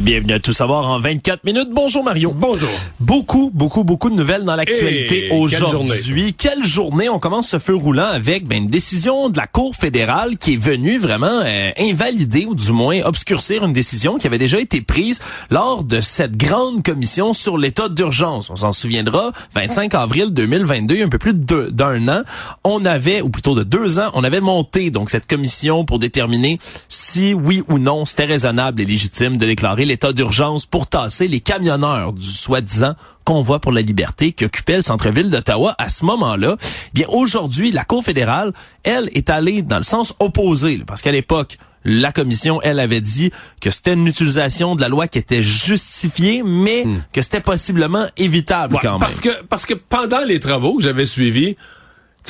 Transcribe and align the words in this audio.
Bienvenue 0.00 0.32
à 0.32 0.40
Tout 0.40 0.52
savoir 0.52 0.88
en 0.88 0.98
24 0.98 1.44
minutes. 1.44 1.68
Bonjour 1.70 2.02
Mario. 2.02 2.32
Bonjour. 2.34 2.68
Beaucoup, 2.98 3.52
beaucoup, 3.54 3.84
beaucoup 3.84 4.10
de 4.10 4.16
nouvelles 4.16 4.42
dans 4.42 4.56
l'actualité 4.56 5.28
quelle 5.28 5.38
aujourd'hui. 5.38 6.34
Quelle, 6.34 6.64
journée. 6.64 7.08
On 7.08 7.20
commence 7.20 7.48
ce 7.48 7.60
feu 7.60 7.76
roulant 7.76 8.08
avec 8.08 8.44
ben, 8.46 8.64
une 8.64 8.68
décision 8.68 9.28
de 9.28 9.36
la 9.36 9.46
Cour 9.46 9.76
fédérale 9.76 10.36
qui 10.36 10.54
est 10.54 10.60
venue 10.60 10.98
vraiment 10.98 11.42
euh, 11.44 11.70
invalider 11.78 12.44
ou 12.44 12.56
du 12.56 12.72
moins 12.72 13.02
obscurcir 13.04 13.64
une 13.64 13.72
décision 13.72 14.18
qui 14.18 14.26
avait 14.26 14.38
déjà 14.38 14.58
été 14.58 14.80
prise 14.80 15.20
lors 15.50 15.84
de 15.84 16.00
cette 16.00 16.36
grande 16.36 16.82
commission 16.82 17.32
sur 17.32 17.56
l'état 17.56 17.88
d'urgence. 17.88 18.50
On 18.50 18.56
s'en 18.56 18.72
souviendra, 18.72 19.30
25 19.54 19.94
avril 19.94 20.30
2022, 20.30 21.04
un 21.04 21.08
peu 21.08 21.18
plus 21.18 21.34
d'un 21.34 22.08
an, 22.08 22.22
on 22.64 22.84
avait, 22.84 23.22
ou 23.22 23.28
plutôt 23.28 23.54
de 23.54 23.62
deux 23.62 24.00
ans, 24.00 24.10
on 24.14 24.24
avait 24.24 24.40
monté 24.40 24.90
donc 24.90 25.08
cette 25.08 25.26
commission 25.28 25.84
pour 25.84 26.00
déterminer 26.00 26.58
si 26.88 27.32
oui 27.32 27.62
ou 27.68 27.78
non 27.78 28.04
c'était 28.04 28.24
raisonnable 28.24 28.82
et 28.82 28.86
légitime 28.86 29.36
de 29.36 29.46
déclarer 29.46 29.83
l'état 29.84 30.12
d'urgence 30.12 30.66
pour 30.66 30.86
tasser 30.86 31.28
les 31.28 31.40
camionneurs 31.40 32.12
du 32.12 32.26
soi-disant 32.26 32.94
convoi 33.24 33.58
pour 33.58 33.72
la 33.72 33.80
liberté 33.80 34.32
qui 34.32 34.44
occupait 34.44 34.76
le 34.76 34.82
centre-ville 34.82 35.30
d'Ottawa 35.30 35.74
à 35.78 35.88
ce 35.88 36.04
moment-là. 36.04 36.56
Bien 36.92 37.06
aujourd'hui, 37.08 37.70
la 37.72 37.84
Cour 37.84 38.04
fédérale, 38.04 38.52
elle, 38.82 39.08
est 39.14 39.30
allée 39.30 39.62
dans 39.62 39.78
le 39.78 39.82
sens 39.82 40.14
opposé, 40.18 40.82
parce 40.86 41.00
qu'à 41.02 41.12
l'époque, 41.12 41.58
la 41.84 42.12
commission, 42.12 42.60
elle, 42.62 42.80
avait 42.80 43.00
dit 43.02 43.30
que 43.60 43.70
c'était 43.70 43.92
une 43.92 44.06
utilisation 44.06 44.74
de 44.74 44.80
la 44.80 44.88
loi 44.88 45.06
qui 45.06 45.18
était 45.18 45.42
justifiée, 45.42 46.42
mais 46.42 46.84
que 47.12 47.20
c'était 47.22 47.40
possiblement 47.40 48.06
évitable 48.16 48.74
Ouais, 48.74 48.80
quand 48.82 48.92
même. 48.92 49.00
parce 49.00 49.20
que 49.20 49.42
parce 49.44 49.66
que 49.66 49.74
pendant 49.74 50.24
les 50.24 50.40
travaux 50.40 50.76
que 50.76 50.82
j'avais 50.82 51.06
suivis, 51.06 51.56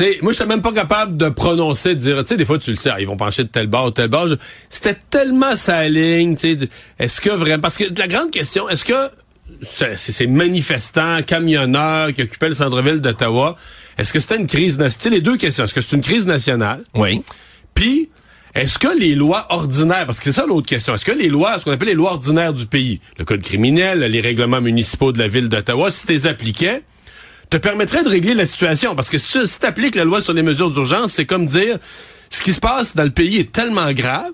sais, 0.03 0.19
moi 0.23 0.33
j'étais 0.33 0.47
même 0.47 0.63
pas 0.63 0.73
capable 0.73 1.17
de 1.17 1.29
prononcer, 1.29 1.95
de 1.95 2.01
dire, 2.01 2.19
tu 2.23 2.29
sais, 2.29 2.37
des 2.37 2.45
fois 2.45 2.59
tu 2.59 2.71
le 2.71 2.77
sais, 2.77 2.91
ah, 2.93 3.01
ils 3.01 3.07
vont 3.07 3.17
pencher 3.17 3.45
de 3.45 3.49
tel 3.49 3.67
bord 3.69 3.87
ou 3.87 3.91
tel 3.91 4.09
bord. 4.09 4.27
Je- 4.29 4.35
C'était 4.71 4.99
tellement 5.11 5.57
sa 5.57 5.89
ligne, 5.89 6.35
tu 6.37 6.59
sais. 6.59 6.69
Est-ce 6.99 7.21
que 7.21 7.31
vraiment, 7.31 7.61
parce 7.61 7.79
que 7.79 7.85
la 7.99 8.09
grande 8.09 8.31
question, 8.31 8.69
est-ce 8.69 8.85
que 8.85 9.11
ces 9.97 10.27
manifestants, 10.27 11.23
camionneurs 11.23 12.13
qui 12.13 12.23
occupaient 12.23 12.49
le 12.49 12.55
centre-ville 12.55 13.01
d'Ottawa, 13.01 13.57
est-ce 13.99 14.13
que 14.13 14.21
c'était 14.21 14.37
une 14.37 14.47
crise 14.47 14.79
nationale? 14.79 15.15
Les 15.19 15.21
deux 15.23 15.37
questions. 15.37 15.65
Est-ce 15.65 15.75
que 15.75 15.81
c'est 15.81 15.95
une 15.97 16.03
crise 16.03 16.27
nationale? 16.27 16.83
Oui. 16.95 17.23
Puis, 17.75 18.09
est-ce 18.55 18.79
que 18.79 18.89
les 18.99 19.15
lois 19.15 19.47
ordinaires, 19.51 20.07
parce 20.07 20.19
que 20.19 20.25
c'est 20.25 20.33
ça 20.41 20.47
l'autre 20.47 20.67
question, 20.67 20.95
est-ce 20.95 21.05
que 21.05 21.13
les 21.13 21.29
lois, 21.29 21.59
ce 21.59 21.65
qu'on 21.65 21.73
appelle 21.73 21.89
les 21.89 21.95
lois 21.95 22.13
ordinaires 22.13 22.53
du 22.55 22.67
pays, 22.67 23.01
le 23.19 23.25
code 23.25 23.43
criminel, 23.43 24.01
les 24.01 24.21
règlements 24.21 24.61
municipaux 24.61 25.13
de 25.13 25.19
la 25.19 25.29
ville 25.29 25.49
d'Ottawa, 25.49 25.91
si 25.91 26.07
tu 26.07 26.13
les 26.13 26.27
appliquais, 26.27 26.83
te 27.57 27.63
permettraient 27.63 28.03
de 28.03 28.09
régler 28.09 28.35
la 28.35 28.47
situation? 28.47 28.95
Parce 28.95 29.11
que 29.11 29.19
si 29.19 29.27
tu 29.39 29.47
si 29.47 29.65
appliques 29.67 29.95
la 29.95 30.05
loi 30.05 30.21
sur 30.21 30.33
les 30.33 30.43
mesures 30.43 30.71
d'urgence, 30.71 31.13
c'est 31.13 31.27
comme 31.27 31.47
dire, 31.47 31.79
ce 32.31 32.43
qui 32.43 32.53
se 32.53 32.61
passe 32.61 32.97
dans 32.97 33.05
le 33.05 33.11
pays 33.11 33.39
est 33.39 33.53
tellement 33.53 33.93
grave, 33.93 34.33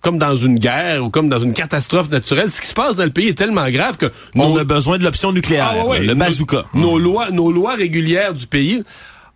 comme 0.00 0.18
dans 0.18 0.34
une 0.36 0.58
guerre 0.58 1.04
ou 1.04 1.10
comme 1.10 1.28
dans 1.28 1.38
une 1.38 1.52
catastrophe 1.54 2.10
naturelle, 2.10 2.50
ce 2.50 2.60
qui 2.60 2.66
se 2.66 2.74
passe 2.74 2.96
dans 2.96 3.04
le 3.04 3.10
pays 3.10 3.28
est 3.28 3.38
tellement 3.38 3.68
grave 3.70 3.96
que 3.98 4.06
On 4.34 4.48
nos- 4.50 4.58
a 4.58 4.64
besoin 4.64 4.98
de 4.98 5.04
l'option 5.04 5.32
nucléaire, 5.32 5.74
ah, 5.80 5.86
ouais, 5.86 6.00
le 6.00 6.14
bazooka. 6.14 6.64
Nos, 6.74 6.98
lois, 6.98 7.30
nos 7.30 7.52
lois 7.52 7.74
régulières 7.74 8.34
du 8.34 8.46
pays. 8.46 8.82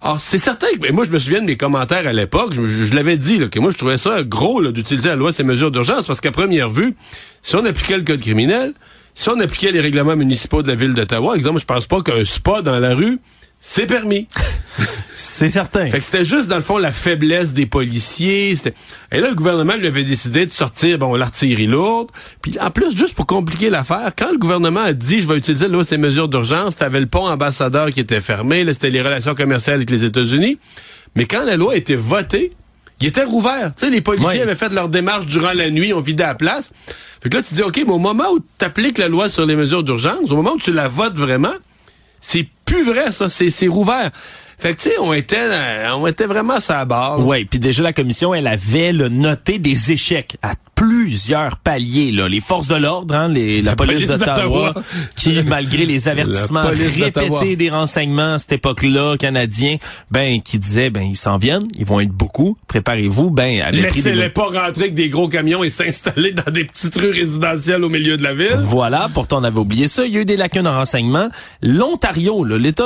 Alors, 0.02 0.18
c'est 0.20 0.38
certain 0.38 0.66
que, 0.80 0.92
moi, 0.92 1.04
je 1.04 1.10
me 1.10 1.18
souviens 1.18 1.40
de 1.40 1.46
mes 1.46 1.56
commentaires 1.56 2.06
à 2.06 2.12
l'époque, 2.12 2.52
je, 2.54 2.66
je- 2.66 2.84
je 2.86 2.94
l'avais 2.94 3.16
dit, 3.16 3.38
là, 3.38 3.48
que 3.48 3.58
moi, 3.58 3.70
je 3.70 3.76
trouvais 3.78 3.96
ça 3.98 4.22
gros, 4.22 4.60
d'utiliser 4.72 5.08
la 5.08 5.16
loi 5.16 5.32
ces 5.32 5.42
mesures 5.44 5.70
d'urgence, 5.70 6.04
parce 6.06 6.20
qu'à 6.20 6.32
première 6.32 6.68
vue, 6.68 6.94
si 7.42 7.54
on 7.56 7.64
appliquait 7.64 7.96
le 7.96 8.02
code 8.04 8.20
criminel, 8.20 8.72
si 9.16 9.30
on 9.30 9.40
appliquait 9.40 9.72
les 9.72 9.80
règlements 9.80 10.14
municipaux 10.14 10.62
de 10.62 10.68
la 10.68 10.74
ville 10.74 10.92
d'Ottawa, 10.92 11.36
exemple, 11.36 11.58
je 11.58 11.64
pense 11.64 11.86
pas 11.86 12.02
qu'un 12.02 12.22
spa 12.24 12.60
dans 12.60 12.78
la 12.78 12.94
rue, 12.94 13.18
c'est 13.58 13.86
permis. 13.86 14.28
C'est 15.18 15.48
certain. 15.48 15.86
Fait 15.86 15.98
que 15.98 16.04
c'était 16.04 16.24
juste, 16.26 16.46
dans 16.46 16.56
le 16.56 16.62
fond, 16.62 16.76
la 16.76 16.92
faiblesse 16.92 17.54
des 17.54 17.64
policiers. 17.64 18.52
Et 19.10 19.18
là, 19.18 19.30
le 19.30 19.34
gouvernement 19.34 19.74
lui 19.74 19.86
avait 19.86 20.04
décidé 20.04 20.44
de 20.44 20.50
sortir, 20.50 20.98
bon, 20.98 21.14
l'artillerie 21.14 21.66
lourde. 21.66 22.10
Puis 22.42 22.58
en 22.60 22.70
plus, 22.70 22.94
juste 22.94 23.14
pour 23.14 23.24
compliquer 23.24 23.70
l'affaire, 23.70 24.12
quand 24.16 24.30
le 24.30 24.36
gouvernement 24.36 24.82
a 24.82 24.92
dit, 24.92 25.22
je 25.22 25.26
vais 25.26 25.38
utiliser 25.38 25.68
là, 25.68 25.82
ces 25.82 25.96
mesures 25.96 26.28
d'urgence, 26.28 26.76
t'avais 26.76 27.00
le 27.00 27.06
pont 27.06 27.26
ambassadeur 27.26 27.90
qui 27.92 28.00
était 28.00 28.20
fermé, 28.20 28.62
là, 28.62 28.74
c'était 28.74 28.90
les 28.90 29.00
relations 29.00 29.34
commerciales 29.34 29.76
avec 29.76 29.88
les 29.88 30.04
États-Unis. 30.04 30.58
Mais 31.14 31.24
quand 31.24 31.44
la 31.46 31.56
loi 31.56 31.72
a 31.72 31.76
été 31.76 31.96
votée, 31.96 32.52
il 33.00 33.06
était 33.08 33.24
rouvert. 33.24 33.72
Tu 33.76 33.84
sais, 33.86 33.90
les 33.90 34.00
policiers 34.00 34.38
Ouais. 34.38 34.42
avaient 34.42 34.54
fait 34.56 34.72
leur 34.72 34.88
démarche 34.88 35.26
durant 35.26 35.52
la 35.54 35.70
nuit, 35.70 35.92
ont 35.92 36.00
vidé 36.00 36.22
la 36.22 36.34
place. 36.34 36.70
Fait 37.22 37.28
que 37.28 37.36
là, 37.36 37.42
tu 37.42 37.54
dis, 37.54 37.62
OK, 37.62 37.76
mais 37.86 37.92
au 37.92 37.98
moment 37.98 38.24
où 38.32 38.38
tu 38.40 38.64
appliques 38.64 38.98
la 38.98 39.08
loi 39.08 39.28
sur 39.28 39.44
les 39.46 39.56
mesures 39.56 39.82
d'urgence, 39.82 40.30
au 40.30 40.36
moment 40.36 40.52
où 40.52 40.58
tu 40.58 40.72
la 40.72 40.88
votes 40.88 41.16
vraiment, 41.16 41.52
c'est 42.20 42.46
plus 42.64 42.84
vrai, 42.84 43.12
ça. 43.12 43.28
C'est, 43.28 43.66
rouvert. 43.68 44.10
Fait 44.58 44.74
que, 44.74 44.80
tu 44.80 44.88
sais, 44.88 44.94
on 44.98 45.12
était, 45.12 45.36
euh, 45.38 45.90
on 45.96 46.06
était 46.06 46.26
vraiment 46.26 46.54
à 46.54 46.60
sa 46.60 46.84
barre. 46.84 47.24
Oui, 47.24 47.44
puis 47.44 47.58
déjà 47.58 47.82
la 47.82 47.92
commission, 47.92 48.34
elle 48.34 48.46
avait 48.46 48.92
là, 48.92 49.08
noté 49.08 49.58
des 49.58 49.92
échecs 49.92 50.36
à 50.42 50.54
plusieurs 50.76 51.56
paliers. 51.56 52.12
Là. 52.12 52.28
Les 52.28 52.40
forces 52.40 52.68
de 52.68 52.76
l'ordre, 52.76 53.14
hein, 53.14 53.28
les, 53.28 53.62
la, 53.62 53.70
La 53.70 53.76
police, 53.76 54.04
police 54.04 54.18
d'Ottawa, 54.18 54.74
qui, 55.16 55.42
malgré 55.46 55.86
les 55.86 56.08
avertissements 56.08 56.66
répétés 56.66 57.56
des 57.56 57.70
renseignements 57.70 58.34
à 58.34 58.38
cette 58.38 58.52
époque-là, 58.52 59.16
canadiens, 59.16 59.78
ben 60.10 60.40
qui 60.42 60.58
disaient, 60.58 60.90
ben 60.90 61.02
ils 61.02 61.16
s'en 61.16 61.38
viennent, 61.38 61.66
ils 61.78 61.86
vont 61.86 61.98
être 61.98 62.10
beaucoup, 62.10 62.56
préparez-vous, 62.68 63.30
ben 63.30 63.70
Laissez-les 63.72 64.28
pas 64.28 64.44
rentrer 64.44 64.84
avec 64.84 64.94
des 64.94 65.08
gros 65.08 65.28
camions 65.28 65.64
et 65.64 65.70
s'installer 65.70 66.32
dans 66.32 66.52
des 66.52 66.64
petites 66.64 66.94
rues 66.96 67.10
résidentielles 67.10 67.82
au 67.82 67.88
milieu 67.88 68.16
de 68.16 68.22
la 68.22 68.34
ville. 68.34 68.60
Voilà, 68.62 69.08
pourtant 69.12 69.40
on 69.40 69.44
avait 69.44 69.58
oublié 69.58 69.88
ça. 69.88 70.04
Il 70.04 70.12
y 70.12 70.18
a 70.18 70.20
eu 70.20 70.24
des 70.24 70.36
lacunes 70.36 70.68
en 70.68 70.76
renseignement. 70.76 71.28
L'Ontario, 71.62 72.44
l'État, 72.44 72.84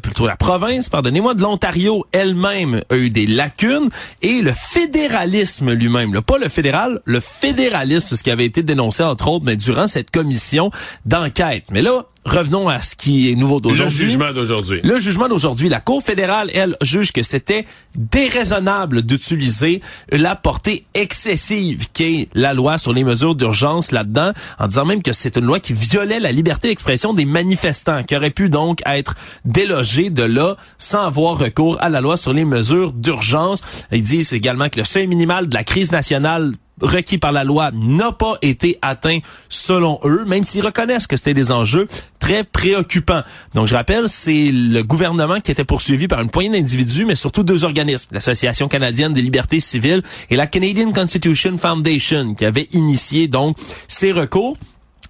plutôt 0.00 0.26
la 0.26 0.36
province, 0.36 0.90
pardonnez-moi, 0.90 1.34
de 1.34 1.40
l'Ontario 1.40 2.04
elle-même 2.12 2.82
a 2.90 2.96
eu 2.96 3.08
des 3.08 3.26
lacunes 3.26 3.88
et 4.20 4.42
le 4.42 4.52
fédéralisme 4.54 5.72
lui-même, 5.72 6.20
pas 6.20 6.36
le 6.36 6.48
fédéral, 6.48 7.00
le 7.04 7.20
fédéralisme, 7.40 8.16
ce 8.16 8.22
qui 8.22 8.30
avait 8.30 8.44
été 8.44 8.62
dénoncé 8.62 9.02
entre 9.02 9.28
autres, 9.28 9.44
mais 9.44 9.56
durant 9.56 9.86
cette 9.86 10.10
commission 10.10 10.70
d'enquête. 11.06 11.64
Mais 11.70 11.82
là, 11.82 12.04
revenons 12.26 12.68
à 12.68 12.82
ce 12.82 12.96
qui 12.96 13.30
est 13.30 13.34
nouveau 13.34 13.56
Le 13.56 13.60
d'aujourd'hui. 13.62 13.96
jugement 13.96 14.32
d'aujourd'hui. 14.32 14.80
Le 14.82 14.98
jugement 14.98 15.28
d'aujourd'hui, 15.28 15.68
la 15.68 15.80
Cour 15.80 16.02
fédérale, 16.02 16.50
elle, 16.52 16.76
juge 16.82 17.12
que 17.12 17.22
c'était 17.22 17.64
déraisonnable 17.96 19.02
d'utiliser 19.02 19.80
la 20.12 20.36
portée 20.36 20.84
excessive 20.94 21.88
qu'est 21.92 22.28
la 22.34 22.52
loi 22.52 22.76
sur 22.78 22.92
les 22.92 23.04
mesures 23.04 23.34
d'urgence 23.34 23.90
là-dedans, 23.92 24.32
en 24.58 24.66
disant 24.66 24.84
même 24.84 25.02
que 25.02 25.12
c'est 25.12 25.36
une 25.36 25.46
loi 25.46 25.60
qui 25.60 25.72
violait 25.72 26.20
la 26.20 26.32
liberté 26.32 26.68
d'expression 26.68 27.14
des 27.14 27.24
manifestants, 27.24 28.02
qui 28.02 28.16
aurait 28.16 28.30
pu 28.30 28.48
donc 28.50 28.80
être 28.86 29.14
délogée 29.44 30.10
de 30.10 30.22
là 30.22 30.56
sans 30.78 31.06
avoir 31.06 31.38
recours 31.38 31.78
à 31.80 31.88
la 31.88 32.00
loi 32.00 32.16
sur 32.16 32.32
les 32.32 32.44
mesures 32.44 32.92
d'urgence. 32.92 33.62
Ils 33.92 34.02
disent 34.02 34.32
également 34.32 34.68
que 34.68 34.78
le 34.78 34.84
seuil 34.84 35.06
minimal 35.06 35.48
de 35.48 35.54
la 35.54 35.64
crise 35.64 35.90
nationale 35.92 36.52
requis 36.80 37.18
par 37.18 37.32
la 37.32 37.44
loi 37.44 37.70
n'a 37.72 38.12
pas 38.12 38.36
été 38.42 38.78
atteint 38.82 39.18
selon 39.48 39.98
eux, 40.04 40.24
même 40.24 40.44
s'ils 40.44 40.64
reconnaissent 40.64 41.06
que 41.06 41.16
c'était 41.16 41.34
des 41.34 41.52
enjeux 41.52 41.86
très 42.18 42.44
préoccupants. 42.44 43.22
Donc 43.54 43.66
je 43.66 43.74
rappelle, 43.74 44.08
c'est 44.08 44.50
le 44.52 44.82
gouvernement 44.82 45.40
qui 45.40 45.50
était 45.50 45.64
poursuivi 45.64 46.08
par 46.08 46.20
une 46.20 46.30
poignée 46.30 46.50
d'individus, 46.50 47.04
mais 47.04 47.14
surtout 47.14 47.42
deux 47.42 47.64
organismes, 47.64 48.08
l'Association 48.12 48.68
canadienne 48.68 49.12
des 49.12 49.22
libertés 49.22 49.60
civiles 49.60 50.02
et 50.28 50.36
la 50.36 50.46
Canadian 50.46 50.92
Constitution 50.92 51.56
Foundation, 51.56 52.34
qui 52.34 52.44
avaient 52.44 52.68
initié 52.72 53.28
donc 53.28 53.56
ces 53.88 54.12
recours. 54.12 54.56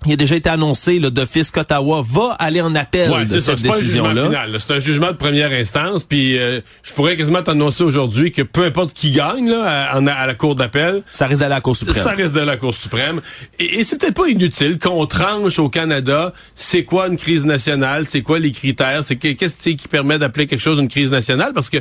Il 0.06 0.12
a 0.14 0.16
déjà 0.16 0.34
été 0.36 0.48
annoncé 0.48 0.98
le 0.98 1.10
d'office 1.10 1.50
qu'Ottawa 1.50 2.02
va 2.06 2.36
aller 2.38 2.62
en 2.62 2.74
appel 2.74 3.10
Ouais, 3.10 3.26
de 3.26 3.38
cette 3.38 3.60
décision-là. 3.60 4.46
C'est 4.58 4.72
un 4.74 4.80
jugement 4.80 5.08
de 5.08 5.16
première 5.16 5.52
instance. 5.52 6.04
Puis 6.04 6.38
euh, 6.38 6.60
je 6.82 6.94
pourrais 6.94 7.16
quasiment 7.16 7.42
t'annoncer 7.42 7.82
aujourd'hui 7.84 8.32
que 8.32 8.40
peu 8.42 8.64
importe 8.64 8.94
qui 8.94 9.10
gagne 9.10 9.50
là, 9.50 9.90
à, 9.90 9.96
à 9.98 10.26
la 10.26 10.34
Cour 10.34 10.54
d'appel, 10.54 11.02
Ça 11.10 11.26
risque 11.26 11.40
d'aller 11.40 11.52
à 11.52 11.56
la 11.56 11.60
Cour 11.60 11.76
suprême. 11.76 12.02
Ça 12.02 12.12
reste 12.12 12.34
de 12.34 12.40
la 12.40 12.56
Cour 12.56 12.74
suprême. 12.74 13.20
Et, 13.58 13.80
et 13.80 13.84
c'est 13.84 13.98
peut-être 13.98 14.14
pas 14.14 14.28
inutile 14.28 14.78
qu'on 14.78 15.04
tranche 15.06 15.58
au 15.58 15.68
Canada 15.68 16.32
c'est 16.54 16.84
quoi 16.84 17.08
une 17.08 17.16
crise 17.16 17.44
nationale, 17.44 18.04
c'est 18.08 18.22
quoi 18.22 18.38
les 18.38 18.52
critères, 18.52 19.04
c'est 19.04 19.16
que- 19.16 19.32
qu'est-ce 19.32 19.68
qui 19.70 19.88
permet 19.88 20.18
d'appeler 20.18 20.46
quelque 20.46 20.60
chose 20.60 20.78
une 20.78 20.88
crise 20.88 21.10
nationale, 21.10 21.52
parce 21.54 21.68
que 21.68 21.78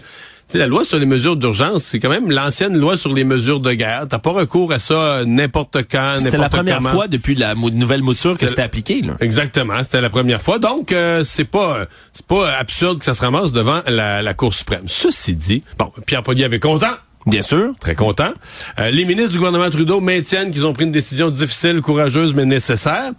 la 0.57 0.65
loi 0.67 0.83
sur 0.83 0.97
les 0.97 1.05
mesures 1.05 1.35
d'urgence, 1.37 1.83
c'est 1.83 1.99
quand 1.99 2.09
même 2.09 2.31
l'ancienne 2.31 2.75
loi 2.77 2.97
sur 2.97 3.13
les 3.13 3.23
mesures 3.23 3.59
de 3.59 3.71
guerre. 3.73 4.07
T'as 4.09 4.17
pas 4.17 4.31
recours 4.31 4.71
à 4.71 4.79
ça 4.79 5.23
n'importe 5.25 5.77
quand, 5.91 6.15
C'était 6.17 6.37
la 6.37 6.49
première 6.49 6.77
comment. 6.77 6.89
fois 6.89 7.07
depuis 7.07 7.35
la 7.35 7.53
mou- 7.53 7.69
nouvelle 7.69 8.01
mouture 8.01 8.37
que 8.37 8.47
c'était 8.47 8.63
appliqué. 8.63 9.01
Là. 9.01 9.15
Exactement, 9.19 9.83
c'était 9.83 10.01
la 10.01 10.09
première 10.09 10.41
fois. 10.41 10.57
Donc, 10.57 10.91
euh, 10.91 11.23
c'est 11.23 11.43
pas 11.45 11.85
c'est 12.13 12.25
pas 12.25 12.51
absurde 12.57 12.97
que 12.99 13.05
ça 13.05 13.13
se 13.13 13.21
ramasse 13.21 13.51
devant 13.51 13.81
la, 13.87 14.23
la 14.23 14.33
Cour 14.33 14.53
suprême. 14.53 14.83
Ceci 14.87 15.35
dit, 15.35 15.63
bon, 15.77 15.91
Pierre 16.07 16.23
Polly 16.23 16.43
avait 16.43 16.59
content. 16.59 16.87
Bien 17.27 17.41
sûr. 17.43 17.73
Très 17.79 17.93
content. 17.95 18.31
Euh, 18.79 18.89
les 18.89 19.05
ministres 19.05 19.33
du 19.33 19.37
gouvernement 19.37 19.69
Trudeau 19.69 19.99
maintiennent 20.01 20.49
qu'ils 20.51 20.65
ont 20.65 20.73
pris 20.73 20.85
une 20.85 20.91
décision 20.91 21.29
difficile, 21.29 21.81
courageuse, 21.81 22.33
mais 22.33 22.45
nécessaire. 22.45 23.11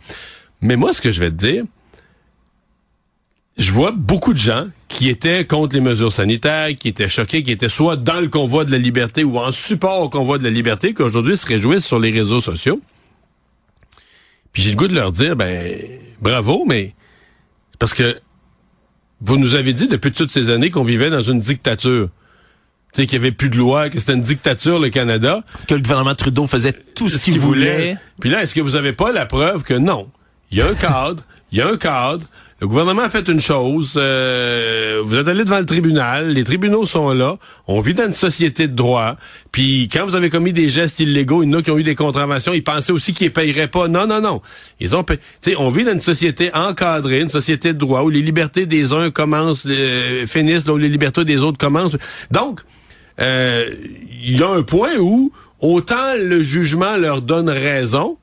Mais 0.63 0.75
moi, 0.75 0.93
ce 0.93 1.01
que 1.01 1.11
je 1.13 1.21
vais 1.21 1.31
te 1.31 1.37
dire, 1.37 1.65
je 3.57 3.71
vois 3.71 3.93
beaucoup 3.95 4.33
de 4.33 4.39
gens 4.39 4.67
qui 4.91 5.09
étaient 5.09 5.47
contre 5.47 5.75
les 5.75 5.81
mesures 5.81 6.13
sanitaires, 6.13 6.69
qui 6.79 6.89
étaient 6.89 7.09
choqués, 7.09 7.43
qui 7.43 7.53
étaient 7.53 7.69
soit 7.69 7.97
dans 7.97 8.21
le 8.21 8.29
convoi 8.29 8.65
de 8.65 8.73
la 8.73 8.79
liberté 8.79 9.25
ou 9.25 9.39
en 9.39 9.53
support 9.53 10.03
au 10.03 10.11
convoi 10.11 10.37
de 10.37 10.45
la 10.45 10.51
liberté, 10.51 10.93
qui 10.93 11.03
aujourd'hui 11.03 11.37
se 11.37 11.47
réjouissent 11.47 11.87
sur 11.87 12.01
les 12.01 12.11
réseaux 12.11 12.41
sociaux. 12.41 12.81
Puis 14.53 14.63
j'ai 14.63 14.71
le 14.71 14.77
goût 14.77 14.89
de 14.89 14.95
leur 14.95 15.13
dire, 15.13 15.37
ben, 15.37 15.79
bravo, 16.21 16.65
mais 16.67 16.95
parce 17.79 17.95
que 17.95 18.21
vous 19.21 19.37
nous 19.37 19.55
avez 19.55 19.73
dit 19.73 19.87
depuis 19.87 20.11
toutes 20.11 20.33
ces 20.33 20.51
années 20.51 20.71
qu'on 20.71 20.85
vivait 20.85 21.09
dans 21.09 21.23
une 21.23 21.39
dictature. 21.39 22.09
Tu 22.93 23.03
sais, 23.03 23.07
qu'il 23.07 23.21
n'y 23.21 23.27
avait 23.27 23.35
plus 23.35 23.49
de 23.49 23.57
loi, 23.57 23.91
que 23.91 24.01
c'était 24.01 24.15
une 24.15 24.23
dictature, 24.23 24.81
le 24.81 24.91
Canada. 24.91 25.45
Que 25.69 25.75
le 25.75 25.83
gouvernement 25.83 26.17
Trudeau 26.17 26.49
faisait 26.49 26.73
tout 26.73 27.09
ce, 27.09 27.19
qu'il 27.23 27.39
voulait. 27.39 27.97
Puis 28.19 28.29
là, 28.29 28.43
est-ce 28.43 28.57
que 28.57 28.61
vous 28.61 28.75
avez 28.75 28.93
pas 28.93 29.13
la 29.13 29.27
preuve 29.27 29.63
que 29.63 29.75
non? 29.75 30.09
Il 30.51 30.59
y 30.59 30.63
a 30.63 30.67
un 30.67 30.75
cadre, 30.75 31.23
il 31.53 31.59
y 31.59 31.61
a 31.61 31.69
un 31.69 31.77
cadre, 31.77 32.27
le 32.61 32.69
gouvernement 32.69 33.03
a 33.03 33.09
fait 33.09 33.27
une 33.29 33.41
chose. 33.41 33.95
Euh, 33.97 35.01
vous 35.03 35.17
êtes 35.17 35.29
allé 35.29 35.45
devant 35.45 35.61
le 35.61 35.65
tribunal. 35.65 36.29
Les 36.33 36.45
tribunaux 36.45 36.85
sont 36.85 37.11
là. 37.15 37.39
On 37.67 37.81
vit 37.81 37.95
dans 37.95 38.05
une 38.05 38.13
société 38.13 38.69
de 38.69 38.75
droit. 38.75 39.17
Puis 39.51 39.89
quand 39.91 40.05
vous 40.05 40.15
avez 40.15 40.29
commis 40.29 40.53
des 40.53 40.69
gestes 40.69 41.01
illégaux, 41.01 41.43
il 41.43 41.51
y 41.51 41.55
en 41.55 41.59
a 41.61 41.63
qui 41.63 41.71
ont 41.71 41.79
eu 41.79 41.83
des 41.83 41.95
contraventions. 41.95 42.53
Ils 42.53 42.63
pensaient 42.63 42.93
aussi 42.93 43.15
qu'ils 43.15 43.29
ne 43.29 43.33
payeraient 43.33 43.69
pas. 43.69 43.89
Non, 43.89 44.07
non, 44.07 44.21
non. 44.21 44.43
Ils 44.79 44.95
ont 44.95 45.05
payé. 45.05 45.21
on 45.57 45.71
vit 45.71 45.85
dans 45.85 45.93
une 45.93 46.03
société 46.03 46.55
encadrée, 46.55 47.21
une 47.21 47.31
société 47.31 47.73
de 47.73 47.79
droit 47.79 48.03
où 48.03 48.11
les 48.11 48.21
libertés 48.21 48.67
des 48.67 48.93
uns 48.93 49.11
commencent, 49.11 49.65
euh, 49.67 50.27
finissent, 50.27 50.67
là 50.67 50.75
où 50.75 50.79
les 50.79 50.91
libertés 50.91 51.25
des 51.25 51.39
autres 51.39 51.59
commencent. 51.59 51.97
Donc, 52.31 52.61
euh, 53.21 53.75
il 54.23 54.39
y 54.39 54.43
a 54.43 54.51
un 54.51 54.63
point 54.63 54.99
où 54.99 55.33
autant 55.61 56.15
le 56.19 56.43
jugement 56.43 56.99
leur 56.99 57.23
donne 57.23 57.49
raison, 57.49 58.19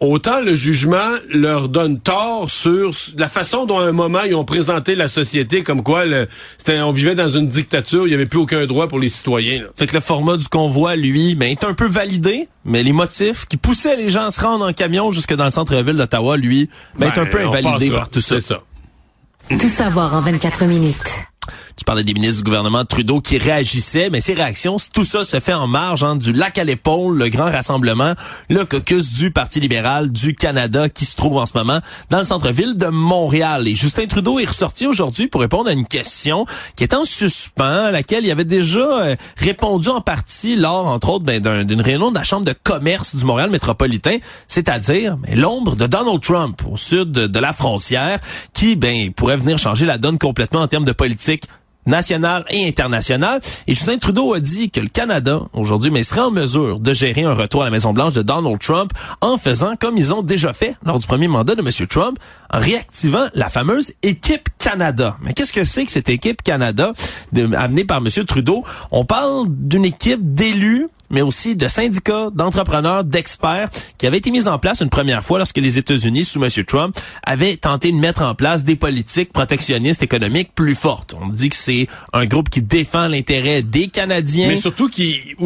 autant 0.00 0.40
le 0.40 0.54
jugement 0.54 1.10
leur 1.32 1.68
donne 1.68 2.00
tort 2.00 2.50
sur 2.50 2.90
la 3.16 3.28
façon 3.28 3.64
dont 3.64 3.78
à 3.78 3.84
un 3.84 3.92
moment 3.92 4.22
ils 4.22 4.34
ont 4.34 4.44
présenté 4.44 4.94
la 4.94 5.08
société 5.08 5.62
comme 5.62 5.82
quoi 5.82 6.04
le, 6.04 6.28
on 6.68 6.92
vivait 6.92 7.14
dans 7.14 7.28
une 7.28 7.46
dictature, 7.46 8.06
il 8.06 8.08
n'y 8.08 8.14
avait 8.14 8.26
plus 8.26 8.40
aucun 8.40 8.66
droit 8.66 8.88
pour 8.88 8.98
les 8.98 9.08
citoyens. 9.08 9.64
Fait 9.76 9.86
que 9.86 9.94
le 9.94 10.00
format 10.00 10.36
du 10.36 10.48
convoi, 10.48 10.96
lui, 10.96 11.34
ben, 11.34 11.50
est 11.50 11.64
un 11.64 11.74
peu 11.74 11.86
validé, 11.86 12.48
mais 12.64 12.82
les 12.82 12.92
motifs 12.92 13.46
qui 13.46 13.56
poussaient 13.56 13.96
les 13.96 14.10
gens 14.10 14.26
à 14.26 14.30
se 14.30 14.40
rendre 14.40 14.66
en 14.66 14.72
camion 14.72 15.12
jusque 15.12 15.34
dans 15.34 15.44
le 15.44 15.50
centre-ville 15.50 15.96
d'Ottawa, 15.96 16.36
lui, 16.36 16.68
ben, 16.98 17.06
est 17.06 17.18
un 17.18 17.24
ben, 17.24 17.30
peu 17.30 17.40
invalidé 17.40 17.90
par 17.90 18.08
tout 18.08 18.20
ça. 18.20 18.40
ça. 18.40 18.62
Tout 19.48 19.68
savoir 19.68 20.14
en 20.14 20.20
24 20.20 20.64
minutes. 20.64 21.24
Tu 21.76 21.84
parlais 21.84 22.04
des 22.04 22.14
ministres 22.14 22.38
du 22.38 22.44
gouvernement 22.44 22.84
Trudeau 22.84 23.20
qui 23.20 23.38
réagissaient, 23.38 24.10
mais 24.10 24.20
ces 24.20 24.34
réactions, 24.34 24.76
tout 24.92 25.04
ça 25.04 25.24
se 25.24 25.40
fait 25.40 25.54
en 25.54 25.66
marge 25.66 26.04
hein, 26.04 26.16
du 26.16 26.32
lac 26.32 26.58
à 26.58 26.64
l'épaule, 26.64 27.18
le 27.18 27.28
grand 27.28 27.50
rassemblement, 27.50 28.14
le 28.48 28.64
caucus 28.64 29.12
du 29.12 29.30
Parti 29.30 29.60
libéral 29.60 30.12
du 30.12 30.34
Canada 30.34 30.88
qui 30.88 31.04
se 31.04 31.16
trouve 31.16 31.36
en 31.36 31.46
ce 31.46 31.56
moment 31.56 31.80
dans 32.10 32.18
le 32.18 32.24
centre-ville 32.24 32.76
de 32.76 32.86
Montréal. 32.86 33.66
Et 33.68 33.74
Justin 33.74 34.06
Trudeau 34.06 34.38
est 34.38 34.44
ressorti 34.44 34.86
aujourd'hui 34.86 35.26
pour 35.26 35.40
répondre 35.40 35.68
à 35.68 35.72
une 35.72 35.86
question 35.86 36.46
qui 36.76 36.84
est 36.84 36.94
en 36.94 37.04
suspens, 37.04 37.86
à 37.86 37.90
laquelle 37.90 38.24
il 38.24 38.30
avait 38.30 38.44
déjà 38.44 38.78
euh, 38.78 39.16
répondu 39.36 39.88
en 39.88 40.00
partie 40.00 40.56
lors, 40.56 40.86
entre 40.86 41.08
autres, 41.10 41.24
ben, 41.24 41.64
d'une 41.64 41.80
réunion 41.80 42.10
de 42.10 42.16
la 42.16 42.24
Chambre 42.24 42.44
de 42.44 42.54
commerce 42.62 43.16
du 43.16 43.24
Montréal 43.24 43.50
métropolitain, 43.50 44.16
c'est-à-dire 44.46 45.16
ben, 45.16 45.38
l'ombre 45.38 45.76
de 45.76 45.86
Donald 45.86 46.20
Trump 46.20 46.62
au 46.70 46.76
sud 46.76 47.10
de 47.10 47.38
la 47.38 47.52
frontière, 47.52 48.20
qui 48.52 48.76
ben, 48.76 49.12
pourrait 49.12 49.36
venir 49.36 49.58
changer 49.58 49.86
la 49.86 49.98
donne 49.98 50.18
complètement 50.18 50.60
en 50.60 50.68
termes 50.68 50.84
de 50.84 50.92
politique 50.92 51.33
national 51.86 52.44
et 52.50 52.66
international. 52.66 53.40
Et 53.66 53.74
Justin 53.74 53.98
Trudeau 53.98 54.34
a 54.34 54.40
dit 54.40 54.70
que 54.70 54.80
le 54.80 54.88
Canada, 54.88 55.40
aujourd'hui, 55.52 55.90
mais 55.90 56.02
serait 56.02 56.20
en 56.20 56.30
mesure 56.30 56.80
de 56.80 56.92
gérer 56.92 57.24
un 57.24 57.34
retour 57.34 57.62
à 57.62 57.64
la 57.64 57.70
Maison-Blanche 57.70 58.14
de 58.14 58.22
Donald 58.22 58.58
Trump 58.60 58.92
en 59.20 59.38
faisant 59.38 59.74
comme 59.78 59.96
ils 59.96 60.12
ont 60.12 60.22
déjà 60.22 60.52
fait 60.52 60.76
lors 60.84 60.98
du 60.98 61.06
premier 61.06 61.28
mandat 61.28 61.54
de 61.54 61.60
M. 61.60 61.86
Trump, 61.86 62.18
en 62.52 62.58
réactivant 62.58 63.26
la 63.34 63.48
fameuse 63.48 63.92
équipe 64.02 64.48
Canada. 64.58 65.16
Mais 65.22 65.32
qu'est-ce 65.32 65.52
que 65.52 65.64
c'est 65.64 65.84
que 65.84 65.90
cette 65.90 66.08
équipe 66.08 66.42
Canada 66.42 66.92
amenée 67.56 67.84
par 67.84 67.98
M. 67.98 68.08
Trudeau? 68.24 68.64
On 68.90 69.04
parle 69.04 69.46
d'une 69.48 69.84
équipe 69.84 70.34
d'élus 70.34 70.88
mais 71.10 71.22
aussi 71.22 71.56
de 71.56 71.68
syndicats, 71.68 72.28
d'entrepreneurs, 72.34 73.04
d'experts 73.04 73.68
qui 73.98 74.06
avaient 74.06 74.18
été 74.18 74.30
mis 74.30 74.48
en 74.48 74.58
place 74.58 74.80
une 74.80 74.90
première 74.90 75.22
fois 75.22 75.38
lorsque 75.38 75.58
les 75.58 75.78
États-Unis, 75.78 76.24
sous 76.24 76.42
M. 76.42 76.50
Trump, 76.64 76.96
avaient 77.22 77.56
tenté 77.56 77.92
de 77.92 77.96
mettre 77.96 78.22
en 78.22 78.34
place 78.34 78.64
des 78.64 78.76
politiques 78.76 79.32
protectionnistes 79.32 80.02
économiques 80.02 80.50
plus 80.54 80.74
fortes. 80.74 81.14
On 81.20 81.28
dit 81.28 81.48
que 81.48 81.56
c'est 81.56 81.86
un 82.12 82.26
groupe 82.26 82.48
qui 82.48 82.62
défend 82.62 83.08
l'intérêt 83.08 83.62
des 83.62 83.88
Canadiens. 83.88 84.48
Mais 84.48 84.60
surtout 84.60 84.88
qui, 84.88 85.36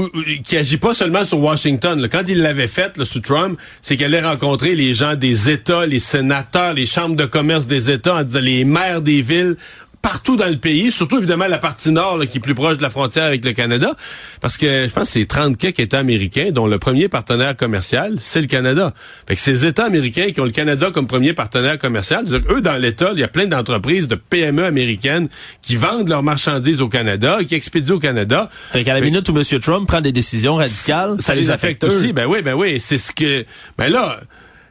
qui 0.45 0.57
agit 0.57 0.79
pas 0.79 0.95
seulement 0.95 1.25
sur 1.25 1.41
Washington. 1.41 2.09
Quand 2.11 2.23
il 2.29 2.43
l'avait 2.43 2.69
fait, 2.69 3.03
sous 3.05 3.21
Trump, 3.21 3.59
c'est 3.83 3.97
qu'elle 3.97 4.15
allait 4.15 4.27
rencontrer 4.27 4.75
les 4.75 4.95
gens 4.95 5.15
des 5.15 5.51
États, 5.51 5.87
les 5.87 5.99
sénateurs, 5.99 6.75
les 6.75 6.87
chambres 6.87 7.17
de 7.17 7.27
commerce 7.27 7.67
des 7.67 7.91
États, 7.91 8.23
les 8.23 8.65
maires 8.65 9.03
des 9.03 9.23
villes 9.23 9.57
partout 10.03 10.37
dans 10.37 10.49
le 10.49 10.57
pays, 10.57 10.91
surtout 10.93 11.19
évidemment 11.19 11.47
la 11.47 11.59
partie 11.59 11.91
nord 11.91 12.21
qui 12.31 12.39
est 12.39 12.41
plus 12.41 12.55
proche 12.55 12.79
de 12.79 12.83
la 12.83 12.91
frontière 12.91 13.25
avec 13.25 13.45
le 13.45 13.53
Canada, 13.53 13.95
parce 14.41 14.57
que 14.57 14.87
je 14.87 14.93
pense 14.93 15.05
que 15.05 15.11
c'est 15.11 15.27
30 15.27 15.57
quelques 15.57 15.81
États 15.81 15.99
américains 15.99 16.51
dont 16.53 16.67
le 16.67 16.79
premier 16.79 17.09
partenaire 17.09 17.57
commercial, 17.57 18.15
c'est 18.21 18.41
le 18.41 18.47
Canada. 18.47 18.95
Fait 19.27 19.35
que 19.35 19.41
ces 19.41 19.67
États 19.67 19.85
américains 19.85 20.31
qui 20.33 20.41
ont 20.41 20.45
le 20.45 20.51
Canada 20.51 20.91
comme 20.93 21.07
premier 21.07 21.33
partenaire 21.33 21.79
commercial, 21.79 22.25
eux 22.51 22.61
dans 22.61 22.77
l'État, 22.77 23.11
il 23.13 23.21
y 23.21 23.25
a 23.25 23.29
plein 23.29 23.47
d'entreprises 23.47 24.09
de 24.09 24.15
PME 24.15 24.65
américaines 24.65 25.29
qui 25.63 25.77
vendent 25.77 26.09
leurs 26.09 26.23
marchandises 26.23 26.81
au 26.81 26.89
Canada, 26.89 27.39
qui 27.47 27.55
expédient 27.55 27.97
au 27.97 27.99
Canada. 27.99 28.49
Fait 28.71 28.85
qu'à 28.85 28.95
la 28.95 29.01
minute 29.01 29.29
où 29.29 29.37
M. 29.37 29.61
Trump 29.61 29.89
prend 29.89 30.01
des 30.01 30.13
décisions 30.13 30.57
radicales, 30.57 31.17
ça, 31.19 31.35
les 31.35 31.51
affecte, 31.51 31.85
aussi. 31.85 32.13
Ben 32.13 32.27
oui, 32.27 32.43
ben 32.43 32.55
oui, 32.55 32.81
c'est 32.81 32.99
ce 32.99 33.13
que 33.13 33.45
ben 33.77 33.89
là 33.89 34.21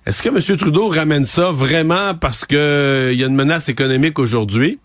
est-ce 0.08 0.24
que 0.24 0.30
M. 0.30 0.58
Trudeau 0.58 0.88
ramène 0.88 1.26
ça 1.26 1.52
vraiment 1.52 2.16
parce 2.16 2.46
que 2.46 3.10
il 3.12 3.20
y 3.20 3.26
a 3.26 3.28
une 3.28 3.36
menace 3.36 3.68
économique 3.68 4.20
aujourd'hui? 4.20 4.80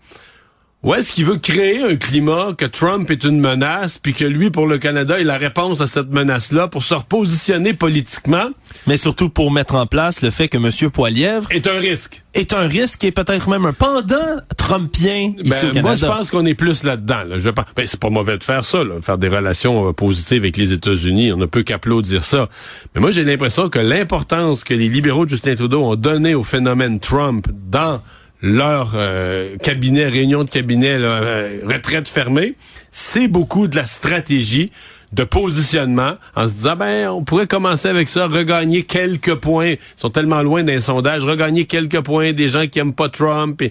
Ou 0.83 0.93
est-ce 0.95 1.13
qu'il 1.13 1.25
veut 1.25 1.37
créer 1.37 1.81
un 1.81 1.95
climat 1.95 2.49
que 2.57 2.65
Trump 2.65 3.09
est 3.09 3.23
une 3.23 3.39
menace, 3.39 3.99
puis 3.99 4.13
que 4.13 4.25
lui, 4.25 4.49
pour 4.49 4.67
le 4.67 4.77
Canada, 4.77 5.17
est 5.17 5.23
la 5.23 5.37
réponse 5.37 5.79
à 5.79 5.87
cette 5.87 6.09
menace-là, 6.09 6.67
pour 6.67 6.83
se 6.83 6.93
repositionner 6.93 7.73
politiquement? 7.73 8.49
Mais 8.85 8.97
surtout 8.97 9.29
pour 9.29 9.49
mettre 9.49 9.75
en 9.75 9.85
place 9.85 10.21
le 10.21 10.29
fait 10.29 10.49
que 10.49 10.57
M. 10.57 10.91
Poilièvre... 10.91 11.47
Est 11.51 11.67
un 11.67 11.79
risque. 11.79 12.23
Est 12.33 12.51
un 12.51 12.67
risque 12.67 13.05
et 13.05 13.13
peut-être 13.13 13.49
même 13.49 13.65
un 13.65 13.71
pendant 13.71 14.41
trumpien 14.57 15.33
ici 15.37 15.49
ben, 15.49 15.55
au 15.57 15.73
Canada. 15.73 15.81
Moi, 15.81 15.95
je 15.95 16.05
pense 16.05 16.31
qu'on 16.31 16.45
est 16.45 16.53
plus 16.53 16.83
là-dedans. 16.83 17.23
Là. 17.29 17.39
Je 17.39 17.49
pense... 17.49 17.65
ben, 17.75 17.87
c'est 17.87 17.99
pas 17.99 18.09
mauvais 18.09 18.37
de 18.37 18.43
faire 18.43 18.65
ça, 18.65 18.83
là, 18.83 18.95
faire 19.01 19.17
des 19.17 19.29
relations 19.29 19.87
euh, 19.87 19.93
positives 19.93 20.41
avec 20.41 20.57
les 20.57 20.73
États-Unis. 20.73 21.31
On 21.31 21.37
ne 21.37 21.45
peut 21.45 21.63
qu'applaudir 21.63 22.25
ça. 22.25 22.49
Mais 22.93 22.99
moi, 22.99 23.11
j'ai 23.11 23.23
l'impression 23.23 23.69
que 23.69 23.79
l'importance 23.79 24.65
que 24.65 24.73
les 24.73 24.89
libéraux 24.89 25.23
de 25.23 25.29
Justin 25.29 25.55
Trudeau 25.55 25.85
ont 25.85 25.95
donné 25.95 26.35
au 26.35 26.43
phénomène 26.43 26.99
Trump 26.99 27.47
dans 27.69 28.01
leur 28.43 28.91
euh, 28.95 29.55
cabinet, 29.57 30.05
réunion 30.05 30.43
de 30.43 30.49
cabinet, 30.49 30.97
euh, 30.99 31.61
retraite 31.65 32.09
fermée, 32.09 32.55
c'est 32.91 33.29
beaucoup 33.29 33.69
de 33.69 33.77
la 33.77 33.85
stratégie 33.85 34.69
de 35.13 35.23
positionnement 35.23 36.13
en 36.35 36.47
se 36.47 36.53
disant 36.53 36.75
ben 36.75 37.09
on 37.09 37.23
pourrait 37.23 37.47
commencer 37.47 37.87
avec 37.87 38.09
ça, 38.09 38.27
regagner 38.27 38.83
quelques 38.83 39.35
points. 39.35 39.71
Ils 39.71 39.77
sont 39.95 40.09
tellement 40.09 40.41
loin 40.41 40.63
d'un 40.63 40.79
sondage, 40.79 41.23
regagner 41.23 41.65
quelques 41.65 42.01
points 42.01 42.33
des 42.33 42.47
gens 42.47 42.67
qui 42.67 42.79
aiment 42.79 42.93
pas 42.93 43.09
Trump. 43.09 43.61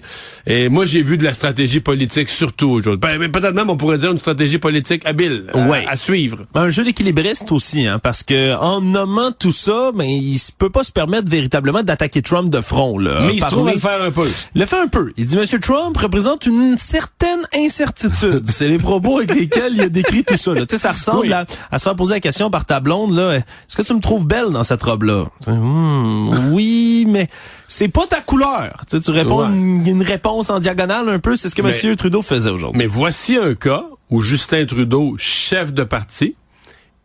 Et, 0.47 0.69
moi 0.69 0.85
j'ai 0.85 1.01
vu 1.01 1.17
de 1.17 1.23
la 1.23 1.33
stratégie 1.33 1.79
politique 1.79 2.29
surtout 2.29 2.69
aujourd'hui. 2.69 2.99
Ben, 2.99 3.19
ben, 3.19 3.31
peut-être 3.31 3.55
même 3.55 3.69
on 3.69 3.77
pourrait 3.77 3.97
dire 3.97 4.11
une 4.11 4.19
stratégie 4.19 4.57
politique 4.57 5.05
habile 5.05 5.45
à, 5.53 5.91
à 5.91 5.95
suivre. 5.95 6.45
Un 6.55 6.69
jeu 6.69 6.83
d'équilibriste 6.83 7.51
aussi, 7.51 7.85
hein, 7.85 7.99
parce 7.99 8.23
que 8.23 8.55
en 8.55 8.81
nommant 8.81 9.31
tout 9.31 9.51
ça, 9.51 9.91
ben 9.93 10.05
il 10.05 10.39
peut 10.57 10.69
pas 10.69 10.83
se 10.83 10.91
permettre 10.91 11.29
véritablement 11.29 11.83
d'attaquer 11.83 12.21
Trump 12.21 12.49
de 12.49 12.61
front. 12.61 12.97
Là, 12.97 13.21
Mais 13.27 13.35
il 13.35 13.43
se 13.43 13.47
trouve 13.47 13.67
à 13.67 13.73
le 13.73 13.79
faire 13.79 14.01
un 14.01 14.11
peu. 14.11 14.27
Le 14.55 14.65
fait 14.65 14.79
un 14.79 14.87
peu. 14.87 15.11
Il 15.17 15.25
dit 15.25 15.35
Monsieur 15.35 15.59
Trump 15.59 15.95
représente 15.97 16.45
une 16.45 16.77
certaine 16.77 17.41
incertitude. 17.55 18.43
C'est 18.49 18.67
les 18.67 18.77
propos 18.77 19.17
avec 19.17 19.35
lesquels 19.35 19.73
il 19.75 19.81
a 19.81 19.89
décrit 19.89 20.23
tout 20.23 20.37
ça. 20.37 20.53
Là. 20.53 20.65
Tu 20.65 20.77
sais, 20.77 20.81
ça 20.81 20.93
à, 21.33 21.79
se 21.79 21.83
faire 21.83 21.95
poser 21.95 22.15
la 22.15 22.19
question 22.19 22.49
par 22.49 22.65
ta 22.65 22.79
blonde, 22.79 23.15
là, 23.15 23.35
est-ce 23.35 23.75
que 23.75 23.81
tu 23.81 23.93
me 23.93 23.99
trouves 23.99 24.27
belle 24.27 24.49
dans 24.51 24.63
cette 24.63 24.83
robe-là? 24.83 25.25
Hmm, 25.47 26.53
oui, 26.53 27.05
mais 27.07 27.27
c'est 27.67 27.87
pas 27.87 28.05
ta 28.07 28.21
couleur. 28.21 28.83
Tu, 28.89 28.99
tu 28.99 29.11
réponds 29.11 29.43
une, 29.43 30.03
réponse 30.03 30.49
en 30.49 30.59
diagonale 30.59 31.09
un 31.09 31.19
peu, 31.19 31.35
c'est 31.35 31.49
ce 31.49 31.55
que 31.55 31.61
M. 31.61 31.95
Trudeau 31.95 32.21
faisait 32.21 32.49
aujourd'hui. 32.49 32.79
Mais 32.79 32.87
voici 32.87 33.37
un 33.37 33.55
cas 33.55 33.83
où 34.09 34.21
Justin 34.21 34.65
Trudeau, 34.65 35.15
chef 35.17 35.73
de 35.73 35.83
parti, 35.83 36.35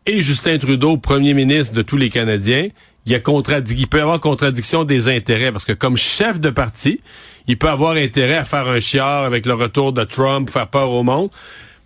et 0.05 0.21
Justin 0.21 0.57
Trudeau, 0.57 0.97
premier 0.97 1.33
ministre 1.33 1.73
de 1.73 1.81
tous 1.81 1.97
les 1.97 2.09
Canadiens, 2.09 2.69
il, 3.05 3.11
y 3.11 3.15
a 3.15 3.19
il 3.19 3.87
peut 3.87 3.97
y 3.97 4.01
avoir 4.01 4.19
contradiction 4.19 4.83
des 4.83 5.09
intérêts 5.09 5.51
parce 5.51 5.65
que 5.65 5.73
comme 5.73 5.97
chef 5.97 6.39
de 6.39 6.49
parti, 6.49 7.01
il 7.47 7.57
peut 7.57 7.69
avoir 7.69 7.95
intérêt 7.95 8.37
à 8.37 8.45
faire 8.45 8.67
un 8.67 8.79
chiard 8.79 9.23
avec 9.23 9.45
le 9.45 9.53
retour 9.53 9.93
de 9.93 10.03
Trump, 10.03 10.49
faire 10.49 10.67
peur 10.67 10.91
au 10.91 11.03
monde. 11.03 11.29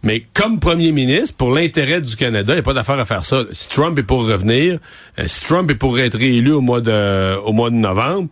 Mais 0.03 0.25
comme 0.33 0.59
premier 0.59 0.91
ministre, 0.91 1.35
pour 1.35 1.51
l'intérêt 1.51 2.01
du 2.01 2.15
Canada, 2.15 2.53
il 2.53 2.57
n'y 2.57 2.59
a 2.59 2.63
pas 2.63 2.73
d'affaire 2.73 2.99
à 2.99 3.05
faire 3.05 3.23
ça. 3.23 3.43
Si 3.53 3.69
Trump 3.69 3.97
est 3.97 4.03
pour 4.03 4.25
revenir, 4.25 4.79
euh, 5.17 5.23
si 5.27 5.45
Trump 5.45 5.71
est 5.71 5.75
pour 5.75 5.97
être 5.97 6.17
réélu 6.17 6.51
au 6.51 6.61
mois 6.61 6.81
de, 6.81 7.37
au 7.37 7.53
mois 7.53 7.69
de 7.69 7.75
novembre, 7.75 8.27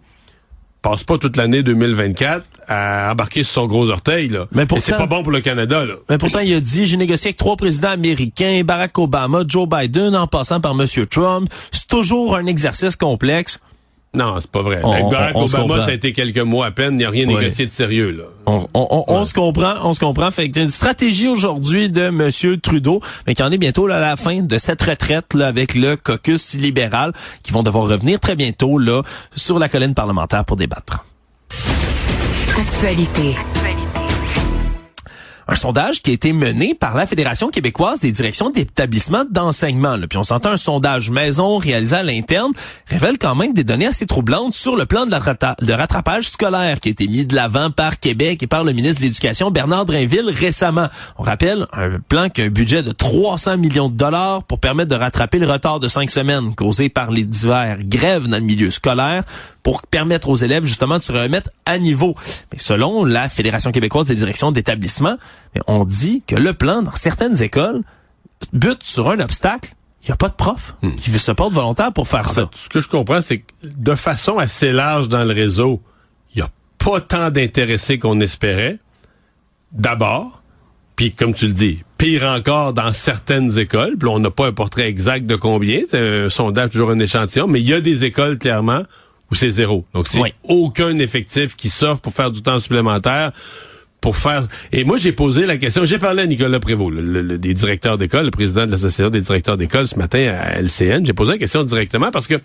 passe 0.82 1.04
pas 1.04 1.18
toute 1.18 1.38
l'année 1.38 1.64
2024 1.64 2.46
à 2.68 3.12
embarquer 3.12 3.44
sur 3.44 3.54
son 3.54 3.68
gros 3.68 3.90
orteil 3.90 4.28
là. 4.28 4.48
Mais 4.52 4.66
c'est 4.80 4.98
pas 4.98 5.06
bon 5.06 5.24
pour 5.24 5.32
le 5.32 5.42
Canada 5.42 5.86
là. 5.86 5.94
Mais 6.10 6.18
pourtant 6.18 6.40
il 6.40 6.54
a 6.54 6.60
dit 6.60 6.86
j'ai 6.86 6.98
négocié 6.98 7.30
avec 7.30 7.38
trois 7.38 7.56
présidents 7.56 7.90
américains, 7.92 8.62
Barack 8.66 8.98
Obama, 8.98 9.44
Joe 9.48 9.68
Biden 9.68 10.16
en 10.16 10.28
passant 10.28 10.60
par 10.60 10.76
monsieur 10.76 11.06
Trump. 11.06 11.50
C'est 11.72 11.88
toujours 11.88 12.36
un 12.36 12.48
exercice 12.48 12.96
complexe. 12.96 13.60
Non, 14.14 14.36
c'est 14.42 14.52
pas 14.52 14.62
vrai. 14.62 14.82
Avec 14.84 15.06
Barack 15.10 15.38
Obama, 15.38 15.82
ça 15.82 15.92
a 15.92 15.94
été 15.94 16.12
quelques 16.12 16.40
mois 16.40 16.66
à 16.66 16.72
peine. 16.72 16.96
Il 16.96 16.98
n'y 16.98 17.06
a 17.06 17.10
rien 17.10 17.26
négocié 17.26 17.66
de 17.66 17.72
sérieux. 17.72 18.12
Là. 18.12 18.24
On, 18.74 19.24
se 19.24 19.34
comprend, 19.34 19.76
on 19.84 19.94
se 19.94 20.02
comprend. 20.02 20.30
Fait 20.32 20.50
que 20.50 20.60
une 20.60 20.70
stratégie 20.70 21.30
aujourd'hui 21.30 21.90
de 21.90 22.10
Monsieur 22.10 22.58
Trudeau, 22.58 23.00
mais 23.26 23.36
qui 23.36 23.44
en 23.44 23.52
est 23.52 23.58
bientôt 23.58 23.88
là, 23.88 23.98
à 23.98 24.02
la 24.02 24.18
fin 24.18 24.42
de 24.42 24.58
cette 24.58 24.82
retraite 24.82 25.34
là, 25.34 25.48
avec 25.48 25.76
le 25.76 25.96
caucus 25.96 26.56
libéral, 26.56 27.14
qui 27.42 27.54
vont 27.54 27.64
devoir 27.64 27.88
revenir 27.88 28.20
très 28.20 28.36
bientôt 28.36 28.78
là 28.78 29.02
sur 29.36 29.60
la 29.60 29.70
colline 29.70 29.94
parlementaire 29.94 30.44
pour 30.44 30.58
débattre. 30.58 31.06
Actualité. 32.60 33.38
Un 35.52 35.56
sondage 35.56 36.02
qui 36.02 36.12
a 36.12 36.14
été 36.14 36.32
mené 36.32 36.74
par 36.74 36.96
la 36.96 37.06
Fédération 37.06 37.50
québécoise 37.50 38.00
des 38.00 38.12
directions 38.14 38.50
d'établissements 38.50 39.26
d'enseignement. 39.30 39.98
Puis 40.10 40.18
on 40.18 40.24
s'entend 40.24 40.52
un 40.52 40.58
sondage 40.58 41.10
maison 41.10 41.58
réalisé 41.58 41.98
à 41.98 42.04
l'interne 42.04 42.54
révèle 42.88 43.18
quand 43.18 43.36
même 43.36 43.54
des 43.54 43.66
données 43.66 43.88
assez 43.88 44.06
troublantes 44.06 44.56
sur 44.56 44.78
le 44.78 44.86
plan 44.86 45.06
de, 45.06 45.12
la 45.12 45.56
de 45.62 45.74
rattrapage 45.74 46.30
scolaire 46.30 46.80
qui 46.80 46.88
a 46.90 46.92
été 46.92 47.08
mis 47.08 47.26
de 47.26 47.36
l'avant 47.36 47.70
par 47.70 48.00
Québec 48.00 48.42
et 48.44 48.48
par 48.48 48.64
le 48.64 48.72
ministre 48.72 49.02
de 49.02 49.08
l'Éducation 49.08 49.52
Bernard 49.52 49.86
Drinville 49.86 50.30
récemment. 50.30 50.88
On 51.18 51.24
rappelle 51.24 51.68
un 51.74 52.00
plan 52.00 52.30
qui 52.30 52.42
a 52.42 52.46
un 52.46 52.50
budget 52.50 52.82
de 52.82 52.94
300 52.94 53.58
millions 53.58 53.90
de 53.90 53.98
dollars 53.98 54.44
pour 54.44 54.60
permettre 54.60 54.90
de 54.90 54.96
rattraper 54.96 55.40
le 55.40 55.52
retard 55.52 55.82
de 55.82 55.90
cinq 55.90 56.12
semaines 56.12 56.56
causé 56.56 56.88
par 56.88 57.12
les 57.12 57.26
divers 57.26 57.80
grèves 57.84 58.30
dans 58.30 58.38
le 58.38 58.44
milieu 58.44 58.70
scolaire 58.70 59.24
pour 59.64 59.86
permettre 59.88 60.30
aux 60.30 60.36
élèves 60.36 60.66
justement 60.66 60.98
de 60.98 61.04
se 61.04 61.12
remettre 61.12 61.50
à 61.66 61.78
niveau. 61.78 62.16
Mais 62.52 62.60
selon 62.60 63.06
la 63.06 63.30
Fédération 63.30 63.72
québécoise 63.72 64.08
des 64.08 64.16
directions 64.16 64.52
d'établissement, 64.52 65.18
on 65.68 65.86
dit 65.86 66.24
que 66.26 66.36
le 66.36 66.54
plan 66.54 66.82
dans 66.82 66.96
certaines 66.96 67.42
écoles 67.42 67.82
bute 68.54 68.84
sur 68.84 69.10
un 69.10 69.20
obstacle 69.20 69.74
il 70.04 70.08
n'y 70.08 70.14
a 70.14 70.16
pas 70.16 70.30
de 70.30 70.34
prof 70.34 70.76
hmm. 70.82 70.96
qui 70.96 71.12
se 71.12 71.32
porte 71.32 71.54
volontaire 71.54 71.94
pour 71.94 72.08
faire 72.08 72.30
ça. 72.30 72.50
ce 72.56 72.70
que 72.70 72.82
je 72.82 72.88
comprends, 72.88 73.22
c'est 73.22 73.40
que 73.40 73.52
de 73.64 73.94
façon 73.96 74.40
assez 74.40 74.72
large 74.72 75.10
dans 75.10 75.24
le 75.24 75.34
réseau, 75.34 75.82
il 76.34 76.40
n'y 76.40 76.44
a 76.44 76.50
pas 76.80 77.02
tant 77.02 77.30
d'intéressés 77.30 78.00
qu'on 78.00 78.20
espérait. 78.20 78.80
D'abord, 79.72 80.42
puis 80.96 81.12
comme 81.12 81.34
tu 81.34 81.46
le 81.46 81.54
dis, 81.54 81.84
pire 81.98 82.24
encore 82.24 82.74
dans 82.74 82.92
certaines 82.94 83.58
écoles. 83.60 83.96
Puis 83.98 84.10
on 84.10 84.20
n'a 84.20 84.32
pas 84.32 84.48
un 84.48 84.52
portrait 84.52 84.88
exact 84.88 85.28
de 85.28 85.36
combien. 85.36 85.82
C'est 85.88 86.26
un 86.26 86.30
sondage 86.30 86.72
toujours 86.72 86.90
un 86.90 87.00
échantillon, 87.00 87.48
mais 87.48 87.62
il 87.62 87.70
y 87.70 87.74
a 87.74 87.80
des 87.80 88.04
écoles 88.04 88.40
clairement 88.40 88.84
ou 89.32 89.36
c'est 89.36 89.52
zéro. 89.52 89.86
Donc, 89.94 90.08
c'est 90.08 90.34
aucun 90.44 90.98
effectif 91.00 91.56
qui 91.56 91.70
s'offre 91.70 92.02
pour 92.02 92.14
faire 92.14 92.32
du 92.32 92.42
temps 92.42 92.60
supplémentaire 92.60 93.32
pour 94.02 94.18
faire. 94.18 94.48
Et 94.72 94.84
moi, 94.84 94.98
j'ai 94.98 95.12
posé 95.12 95.46
la 95.46 95.58
question. 95.58 95.86
J'ai 95.86 96.00
parlé 96.00 96.24
à 96.24 96.26
Nicolas 96.26 96.60
Prévost, 96.60 96.92
le, 96.92 97.38
des 97.38 97.54
directeurs 97.54 98.00
d'école, 98.00 98.26
le 98.26 98.32
président 98.32 98.66
de 98.66 98.72
l'association 98.72 99.12
des 99.12 99.22
directeurs 99.22 99.58
d'école 99.58 99.88
ce 99.88 99.96
matin 99.96 100.34
à 100.36 100.60
LCN. 100.60 101.06
J'ai 101.06 101.14
posé 101.14 101.34
la 101.34 101.38
question 101.38 101.64
directement 101.64 102.10
parce 102.10 102.26
que 102.26 102.42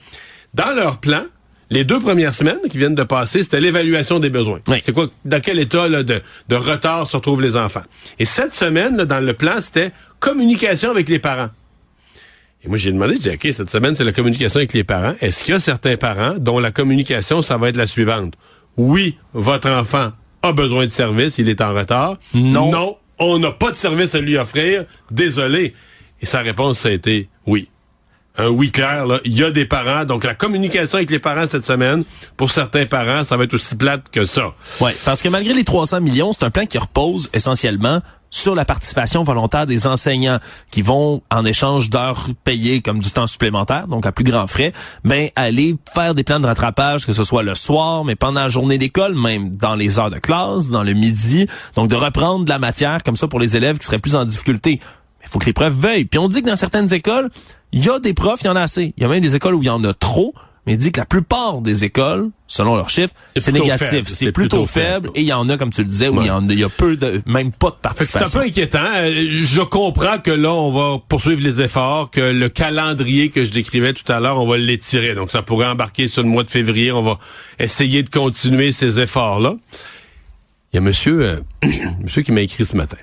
dans 0.53 0.75
leur 0.75 0.99
plan, 0.99 1.23
les 1.71 1.85
deux 1.85 1.99
premières 1.99 2.35
semaines 2.35 2.59
qui 2.71 2.79
viennent 2.79 2.95
de 2.95 3.03
passer, 3.03 3.43
c'était 3.43 3.61
l'évaluation 3.61 4.21
des 4.21 4.31
besoins. 4.31 4.61
C'est 4.83 4.93
quoi, 4.93 5.09
dans 5.25 5.41
quel 5.41 5.59
état 5.59 5.89
de, 5.89 6.23
de, 6.49 6.55
retard 6.55 7.09
se 7.09 7.17
retrouvent 7.17 7.43
les 7.43 7.57
enfants. 7.57 7.83
Et 8.19 8.25
cette 8.25 8.53
semaine, 8.53 8.97
dans 8.97 9.25
le 9.25 9.33
plan, 9.33 9.55
c'était 9.59 9.91
communication 10.21 10.91
avec 10.91 11.09
les 11.09 11.19
parents. 11.19 11.49
Et 12.67 12.69
moi, 12.69 12.79
j'ai 12.79 12.91
demandé, 12.91 13.15
j'ai 13.15 13.31
dit, 13.31 13.49
OK, 13.49 13.55
cette 13.55 13.71
semaine, 13.71 13.95
c'est 13.95 14.03
la 14.03 14.13
communication 14.13 14.59
avec 14.59 14.73
les 14.73 14.83
parents. 14.83 15.15
Est-ce 15.21 15.45
qu'il 15.45 15.55
y 15.55 15.57
a 15.57 15.61
certains 15.61 15.97
parents 15.97 16.35
dont 16.37 16.59
la 16.59 16.73
communication, 16.73 17.41
ça 17.41 17.57
va 17.59 17.69
être 17.69 17.77
la 17.77 17.87
suivante? 17.87 18.35
Oui, 18.77 19.17
votre 19.33 19.71
enfant 19.71 20.11
a 20.43 20.53
besoin 20.53 20.85
de 20.85 20.91
service, 20.91 21.39
il 21.39 21.49
est 21.49 21.61
en 21.61 21.73
retard. 21.73 22.17
Non. 22.35 22.71
Non, 22.73 22.97
on 23.19 23.39
n'a 23.39 23.53
pas 23.53 23.71
de 23.71 23.77
service 23.77 24.17
à 24.17 24.21
lui 24.21 24.37
offrir. 24.37 24.85
Désolé. 25.13 25.75
Et 26.21 26.27
sa 26.27 26.41
réponse, 26.41 26.81
ça 26.81 26.89
a 26.89 26.93
été 26.93 27.29
oui. 27.47 27.69
Un 28.39 28.49
oui 28.49 28.71
clair, 28.71 29.07
là. 29.07 29.21
Il 29.25 29.35
y 29.35 29.45
a 29.45 29.51
des 29.51 29.65
parents. 29.65 30.05
Donc, 30.05 30.25
la 30.25 30.35
communication 30.35 30.97
avec 30.97 31.11
les 31.11 31.19
parents 31.19 31.47
cette 31.47 31.65
semaine, 31.65 32.05
pour 32.37 32.51
certains 32.51 32.85
parents, 32.85 33.25
ça 33.25 33.37
va 33.37 33.45
être 33.45 33.55
aussi 33.55 33.77
plate 33.77 34.11
que 34.11 34.27
ça. 34.27 34.53
Oui, 34.81 34.91
parce 35.05 35.23
que 35.23 35.29
malgré 35.29 35.55
les 35.55 35.65
300 35.65 36.01
millions, 36.03 36.33
c'est 36.33 36.45
un 36.45 36.51
plan 36.51 36.67
qui 36.67 36.77
repose 36.77 37.31
essentiellement 37.33 38.03
sur 38.31 38.55
la 38.55 38.65
participation 38.65 39.23
volontaire 39.23 39.67
des 39.67 39.87
enseignants 39.87 40.39
qui 40.71 40.83
vont, 40.83 41.23
en 41.31 41.45
échange 41.45 41.91
d'heures 41.91 42.29
payées 42.45 42.83
comme 42.83 42.99
du 42.99 43.11
temps 43.11 43.27
supplémentaire, 43.27 43.89
donc 43.89 44.07
à 44.07 44.13
plus 44.13 44.25
grands 44.25 44.47
frais, 44.47 44.73
ben, 45.05 45.29
aller 45.37 45.77
faire 45.93 46.15
des 46.15 46.25
plans 46.25 46.41
de 46.41 46.47
rattrapage, 46.47 47.07
que 47.07 47.13
ce 47.13 47.25
soit 47.25 47.43
le 47.43 47.55
soir, 47.55 48.05
mais 48.05 48.17
pendant 48.17 48.43
la 48.43 48.49
journée 48.49 48.79
d'école, 48.79 49.15
même 49.15 49.55
dans 49.55 49.75
les 49.75 49.99
heures 49.99 50.11
de 50.11 50.19
classe, 50.19 50.69
dans 50.69 50.83
le 50.83 50.93
midi. 50.93 51.47
Donc, 51.75 51.89
de 51.89 51.97
reprendre 51.97 52.45
de 52.45 52.51
la 52.51 52.59
matière 52.59 53.03
comme 53.03 53.17
ça 53.17 53.29
pour 53.29 53.41
les 53.41 53.57
élèves 53.57 53.79
qui 53.79 53.87
seraient 53.87 53.99
plus 53.99 54.17
en 54.17 54.25
difficulté. 54.25 54.81
Il 55.23 55.29
faut 55.29 55.39
que 55.39 55.47
les 55.47 55.53
profs 55.53 55.73
veuillent. 55.73 56.05
Puis 56.05 56.19
on 56.19 56.29
dit 56.29 56.43
que 56.43 56.49
dans 56.49 56.57
certaines 56.57 56.93
écoles, 56.93 57.31
il 57.73 57.85
y 57.85 57.89
a 57.89 57.99
des 57.99 58.15
profs, 58.15 58.41
il 58.43 58.47
y 58.47 58.51
en 58.51 58.57
a 58.57 58.63
assez. 58.63 58.95
Il 58.97 59.03
y 59.03 59.07
a 59.07 59.09
même 59.09 59.21
des 59.21 59.35
écoles 59.35 59.55
où 59.55 59.63
il 59.63 59.67
y 59.67 59.71
en 59.71 59.83
a 59.85 59.93
trop 59.93 60.35
mais 60.67 60.73
il 60.73 60.79
dit 60.79 60.91
que 60.91 60.99
la 60.99 61.07
plupart 61.07 61.61
des 61.61 61.85
écoles, 61.85 62.31
selon 62.49 62.75
leurs 62.75 62.91
chiffres, 62.91 63.15
c'est 63.37 63.53
négatif. 63.53 64.09
C'est 64.09 64.33
plutôt, 64.33 64.67
faible. 64.67 65.11
Et 65.15 65.21
il 65.21 65.27
y 65.27 65.33
en 65.33 65.49
a, 65.49 65.57
comme 65.57 65.71
tu 65.71 65.83
le 65.83 65.87
disais, 65.87 66.09
où 66.09 66.21
il, 66.21 66.27
y 66.27 66.31
en 66.31 66.49
a, 66.49 66.53
il 66.53 66.59
y 66.59 66.65
a 66.65 66.69
peu 66.69 66.97
de, 66.97 67.23
même 67.25 67.53
pas 67.53 67.71
de 67.71 67.77
participation. 67.77 68.27
C'est 68.27 68.37
un 68.37 68.41
peu 68.41 68.47
inquiétant. 68.49 68.81
Euh, 68.97 69.29
je 69.31 69.63
comprends 69.63 70.19
que 70.19 70.33
là, 70.33 70.53
on 70.53 70.73
va 70.73 70.99
poursuivre 71.09 71.41
les 71.41 71.63
efforts, 71.63 72.11
que 72.11 72.21
le 72.21 72.49
calendrier 72.49 73.31
que 73.31 73.45
je 73.45 73.53
décrivais 73.53 73.93
tout 73.93 74.11
à 74.11 74.19
l'heure, 74.19 74.41
on 74.43 74.47
va 74.47 74.57
l'étirer. 74.57 75.15
Donc, 75.15 75.31
ça 75.31 75.43
pourrait 75.43 75.69
embarquer 75.69 76.09
sur 76.09 76.25
le 76.25 76.29
mois 76.29 76.43
de 76.43 76.51
février. 76.51 76.91
On 76.91 77.03
va 77.03 77.21
essayer 77.61 78.03
de 78.03 78.11
continuer 78.11 78.73
ces 78.73 78.99
efforts-là. 78.99 79.55
Il 80.73 80.77
y 80.77 80.79
a 80.79 80.81
monsieur, 80.81 81.23
euh, 81.23 81.41
monsieur 82.03 82.23
qui 82.23 82.33
m'a 82.33 82.41
écrit 82.41 82.65
ce 82.65 82.77
matin. 82.77 82.97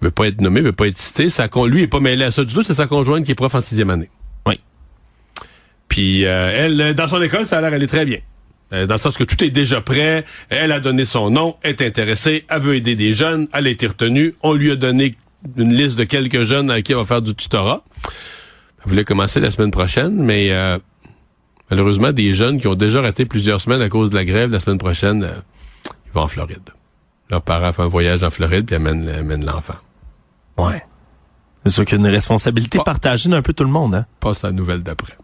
Il 0.00 0.06
veut 0.06 0.10
pas 0.10 0.26
être 0.26 0.40
nommé, 0.40 0.60
il 0.60 0.64
veut 0.64 0.72
pas 0.72 0.88
être 0.88 0.98
cité. 0.98 1.28
Ça, 1.28 1.48
lui, 1.66 1.82
est 1.82 1.86
pas 1.86 2.00
mêlé 2.00 2.24
à 2.24 2.30
ça 2.30 2.44
du 2.44 2.54
tout. 2.54 2.62
C'est 2.62 2.74
sa 2.74 2.86
conjointe 2.86 3.24
qui 3.24 3.32
est 3.32 3.34
prof 3.34 3.54
en 3.54 3.60
sixième 3.60 3.90
année. 3.90 4.08
Puis 5.92 6.24
euh, 6.24 6.50
elle, 6.54 6.94
dans 6.94 7.06
son 7.06 7.20
école, 7.20 7.44
ça 7.44 7.58
a 7.58 7.60
l'air 7.60 7.74
aller 7.74 7.86
très 7.86 8.06
bien. 8.06 8.16
Euh, 8.72 8.86
dans 8.86 8.94
le 8.94 8.98
sens 8.98 9.14
que 9.18 9.24
tout 9.24 9.44
est 9.44 9.50
déjà 9.50 9.82
prêt, 9.82 10.24
elle 10.48 10.72
a 10.72 10.80
donné 10.80 11.04
son 11.04 11.28
nom, 11.28 11.56
est 11.62 11.82
intéressée, 11.82 12.46
elle 12.48 12.62
veut 12.62 12.76
aider 12.76 12.94
des 12.94 13.12
jeunes, 13.12 13.46
elle 13.52 13.66
a 13.66 13.70
été 13.70 13.88
retenue, 13.88 14.34
on 14.40 14.54
lui 14.54 14.70
a 14.70 14.76
donné 14.76 15.16
une 15.54 15.74
liste 15.74 15.98
de 15.98 16.04
quelques 16.04 16.44
jeunes 16.44 16.70
à 16.70 16.80
qui 16.80 16.92
elle 16.92 16.98
va 16.98 17.04
faire 17.04 17.20
du 17.20 17.34
tutorat. 17.34 17.84
Elle 18.06 18.88
voulait 18.88 19.04
commencer 19.04 19.38
la 19.38 19.50
semaine 19.50 19.70
prochaine, 19.70 20.14
mais 20.14 20.50
euh, 20.50 20.78
malheureusement, 21.70 22.10
des 22.10 22.32
jeunes 22.32 22.58
qui 22.58 22.68
ont 22.68 22.74
déjà 22.74 23.02
raté 23.02 23.26
plusieurs 23.26 23.60
semaines 23.60 23.82
à 23.82 23.90
cause 23.90 24.08
de 24.08 24.14
la 24.14 24.24
grève, 24.24 24.50
la 24.50 24.60
semaine 24.60 24.78
prochaine, 24.78 25.28
ils 26.06 26.12
vont 26.14 26.22
en 26.22 26.28
Floride. 26.28 26.70
Leurs 27.28 27.42
parents 27.42 27.74
font 27.74 27.82
un 27.82 27.88
voyage 27.88 28.22
en 28.22 28.30
Floride 28.30 28.64
puis 28.64 28.76
amènent, 28.76 29.44
l'enfant. 29.44 29.76
Ouais. 30.56 30.82
C'est 31.66 31.72
sûr 31.72 31.84
qu'il 31.84 31.98
y 31.98 32.02
a 32.02 32.08
une 32.08 32.14
responsabilité 32.14 32.78
partagée 32.82 33.28
d'un 33.28 33.42
peu 33.42 33.52
tout 33.52 33.64
le 33.64 33.70
monde. 33.70 33.94
Hein? 33.94 34.06
Passe 34.20 34.42
à 34.42 34.46
la 34.46 34.54
nouvelle 34.54 34.82
d'après. 34.82 35.18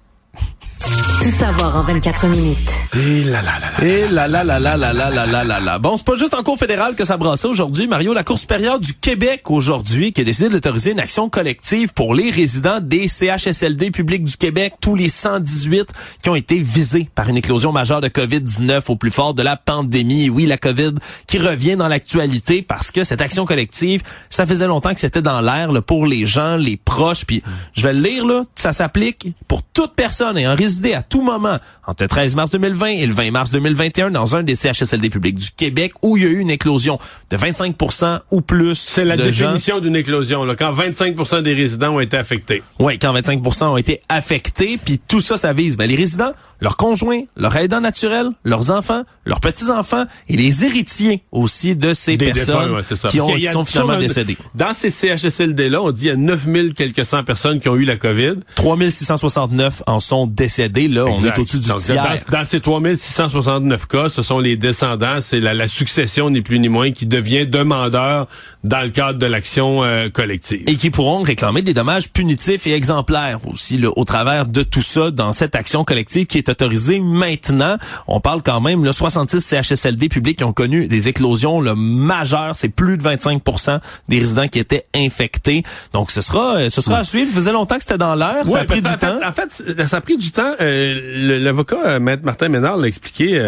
Tout 1.23 1.30
savoir 1.30 1.76
en 1.76 1.83
24 1.83 2.26
minutes. 2.28 2.73
Et 2.95 3.25
là 3.25 3.42
là 3.42 3.59
là 3.61 3.71
là. 3.78 3.85
Et 3.85 4.09
là 4.09 4.28
là 4.28 4.45
là 4.45 4.59
là 4.59 4.76
là 4.76 4.92
là 4.92 5.11
là 5.11 5.26
là 5.26 5.45
là 5.45 5.61
là. 5.61 5.78
Bon, 5.78 5.97
c'est 5.97 6.07
pas 6.07 6.16
juste 6.16 6.33
en 6.33 6.42
cours 6.42 6.59
fédéral 6.59 6.95
que 6.95 7.04
ça 7.04 7.16
brassait 7.16 7.49
aujourd'hui. 7.49 7.87
Mario, 7.87 8.14
la 8.14 8.25
Cour 8.25 8.38
supérieure 8.38 8.78
du 8.78 8.95
Québec 8.95 9.50
aujourd'hui 9.50 10.12
qui 10.12 10.21
a 10.21 10.25
décidé 10.25 10.49
d'autoriser 10.49 10.92
une 10.92 11.00
action 11.00 11.28
collective 11.28 11.92
pour 11.92 12.14
les 12.14 12.30
résidents 12.30 12.80
des 12.80 13.09
CHSLD 13.09 13.90
publics 13.90 14.25
du 14.25 14.37
Québec, 14.37 14.75
tous 14.80 14.95
les 14.95 15.09
118 15.09 15.92
qui 16.23 16.30
ont 16.30 16.35
été 16.35 16.59
visés 16.59 17.09
par 17.14 17.28
une 17.28 17.37
éclosion 17.37 17.73
majeure 17.73 18.00
de 18.00 18.09
COVID-19 18.09 18.83
au 18.88 18.97
plus 18.97 19.11
fort 19.11 19.35
de 19.35 19.42
la 19.42 19.57
pandémie. 19.57 20.30
oui, 20.30 20.47
la 20.47 20.57
COVID 20.57 20.95
qui 21.26 21.38
revient 21.38 21.76
dans 21.76 21.88
l'actualité 21.88 22.62
parce 22.62 22.90
que 22.90 23.04
cette 23.04 23.21
action 23.21 23.45
collective, 23.45 24.02
ça 24.30 24.47
faisait 24.47 24.66
longtemps 24.66 24.95
que 24.95 25.00
c'était 25.00 25.23
dans 25.23 25.40
l'air 25.40 25.68
pour 25.83 26.07
les 26.07 26.26
gens, 26.26 26.57
les 26.57 26.76
proches. 26.76 27.25
Puis 27.26 27.42
je 27.75 27.83
vais 27.83 27.92
le 27.92 28.00
lire 28.00 28.25
là, 28.25 28.45
ça 28.54 28.73
s'applique 28.73 29.35
pour 29.47 29.62
toute 29.62 29.95
personne 29.95 30.38
ayant 30.38 30.54
à 30.87 31.03
tout 31.03 31.23
moment 31.23 31.59
entre 31.87 32.05
le 32.05 32.09
13 32.09 32.35
mars 32.35 32.51
2020 32.51 32.87
et 32.87 33.07
le 33.07 33.13
20 33.13 33.31
mars 33.31 33.51
2021 33.51 34.11
dans 34.11 34.37
un 34.37 34.43
des 34.43 34.57
CHSLD 34.57 35.11
publics 35.11 35.37
du 35.37 35.51
Québec 35.51 35.93
où 36.03 36.17
il 36.17 36.23
y 36.23 36.27
a 36.27 36.31
eu 36.31 36.39
une 36.39 36.51
éclosion 36.51 36.99
de 37.31 37.37
25% 37.37 38.21
ou 38.31 38.41
plus. 38.41 38.75
C'est 38.75 39.05
la 39.05 39.17
définition 39.17 39.81
d'une 39.81 39.97
éclosion, 39.97 40.45
là, 40.45 40.55
quand 40.57 40.73
25% 40.73 41.43
des 41.43 41.55
résidents 41.55 41.95
ont 41.95 42.01
été 42.01 42.17
affectés. 42.17 42.63
Oui, 42.79 42.99
quand 42.99 43.13
25% 43.13 43.65
ont 43.65 43.77
été 43.77 44.01
affectés, 44.09 44.79
puis 44.83 44.99
tout 44.99 45.21
ça, 45.21 45.37
ça 45.37 45.53
vise 45.53 45.77
ben, 45.77 45.89
les 45.89 45.97
résidents, 45.97 46.33
leurs 46.61 46.77
conjoints, 46.77 47.23
leurs 47.37 47.57
aidants 47.57 47.81
naturels, 47.81 48.31
leurs 48.45 48.71
enfants, 48.71 49.03
leurs 49.25 49.41
petits-enfants 49.41 50.05
et 50.29 50.37
les 50.37 50.65
héritiers 50.65 51.23
aussi 51.31 51.77
de 51.77 51.95
ces 51.95 52.17
personnes 52.17 52.81
qui, 53.09 53.21
ont, 53.21 53.37
sont 53.53 53.65
finalement 53.65 53.99
décédées. 53.99 54.37
Dans 54.55 54.75
ces 54.75 54.91
CHSLD-là, 54.91 55.83
on 55.83 55.91
dit 55.93 56.00
qu'il 56.00 56.09
y 56.09 56.12
a 56.12 56.17
9000 56.17 56.75
quelques 56.75 57.05
cent 57.05 57.23
personnes 57.25 57.61
qui 57.61 57.69
ont 57.69 57.77
eu 57.77 57.85
la 57.85 57.97
COVID. 57.97 58.37
3669 58.57 59.83
en 59.87 60.00
sont 60.00 60.27
décédés. 60.27 60.88
Là, 60.88 61.05
on 61.05 61.25
est 61.25 61.38
au-dessus 61.38 61.59
du 61.59 61.73
tiers. 61.75 62.05
Dans, 62.31 62.45
ces 62.45 62.61
3669 62.61 63.87
cas, 63.87 64.09
ce 64.09 64.23
sont 64.23 64.38
les 64.38 64.57
descendants, 64.57 65.21
c'est 65.21 65.41
la, 65.41 65.69
succession 65.69 66.31
ni 66.31 66.41
plus 66.41 66.59
ni 66.59 66.69
moins 66.69 66.93
qui 66.93 67.05
devient 67.05 67.47
demandeur 67.47 68.27
dans 68.65 68.83
le 68.83 68.88
cadre 68.88 69.19
de 69.19 69.27
l'action 69.27 69.85
euh, 69.85 70.09
collective. 70.09 70.62
Et 70.67 70.77
qui 70.77 70.91
pourront 70.91 71.23
réclamer 71.23 71.62
des 71.62 71.75
dommages 71.75 72.11
punitifs 72.11 72.67
et 72.67 72.73
exemplaires 72.73 73.41
aussi 73.47 73.77
là, 73.77 73.91
au 73.95 74.05
travers 74.05 74.47
de 74.47 74.62
tout 74.62 74.83
ça 74.83 75.11
dans 75.11 75.33
cette 75.33 75.55
action 75.55 75.85
collective 75.85 76.27
qui 76.27 76.38
est 76.38 76.48
autorisé 76.49 77.00
maintenant. 77.00 77.76
On 78.07 78.21
parle 78.21 78.43
quand 78.43 78.61
même, 78.61 78.85
le 78.85 78.93
66 78.93 79.40
CHSLD 79.40 80.09
publics 80.09 80.38
qui 80.38 80.45
ont 80.45 80.52
connu 80.52 80.87
des 80.87 81.09
éclosions 81.09 81.61
le 81.61 81.75
majeures. 81.75 82.55
C'est 82.55 82.69
plus 82.69 82.99
de 82.99 83.02
25% 83.02 83.81
des 84.09 84.19
résidents 84.19 84.49
qui 84.49 84.59
étaient 84.59 84.85
infectés. 84.95 85.62
Donc, 85.93 86.11
ce 86.11 86.21
sera, 86.21 86.57
euh, 86.57 86.69
ce 86.69 86.81
sera 86.81 86.99
à 86.99 87.05
suivre. 87.05 87.31
Ça 87.31 87.37
faisait 87.37 87.52
longtemps 87.52 87.76
que 87.76 87.83
c'était 87.83 87.99
dans 87.99 88.14
l'air. 88.14 88.47
ça 88.47 88.61
a 88.61 88.64
pris 88.64 88.83
du 88.83 88.97
temps. 88.97 89.19
en 89.25 89.33
fait, 89.33 89.87
ça 89.87 89.97
a 89.97 90.00
pris 90.00 90.17
du 90.17 90.31
temps. 90.31 90.55
Euh, 90.61 91.38
l'avocat, 91.38 91.78
euh, 91.85 92.00
Maître 92.00 92.25
Martin 92.25 92.49
Ménard, 92.49 92.76
l'a 92.76 92.88
expliqué 92.88 93.38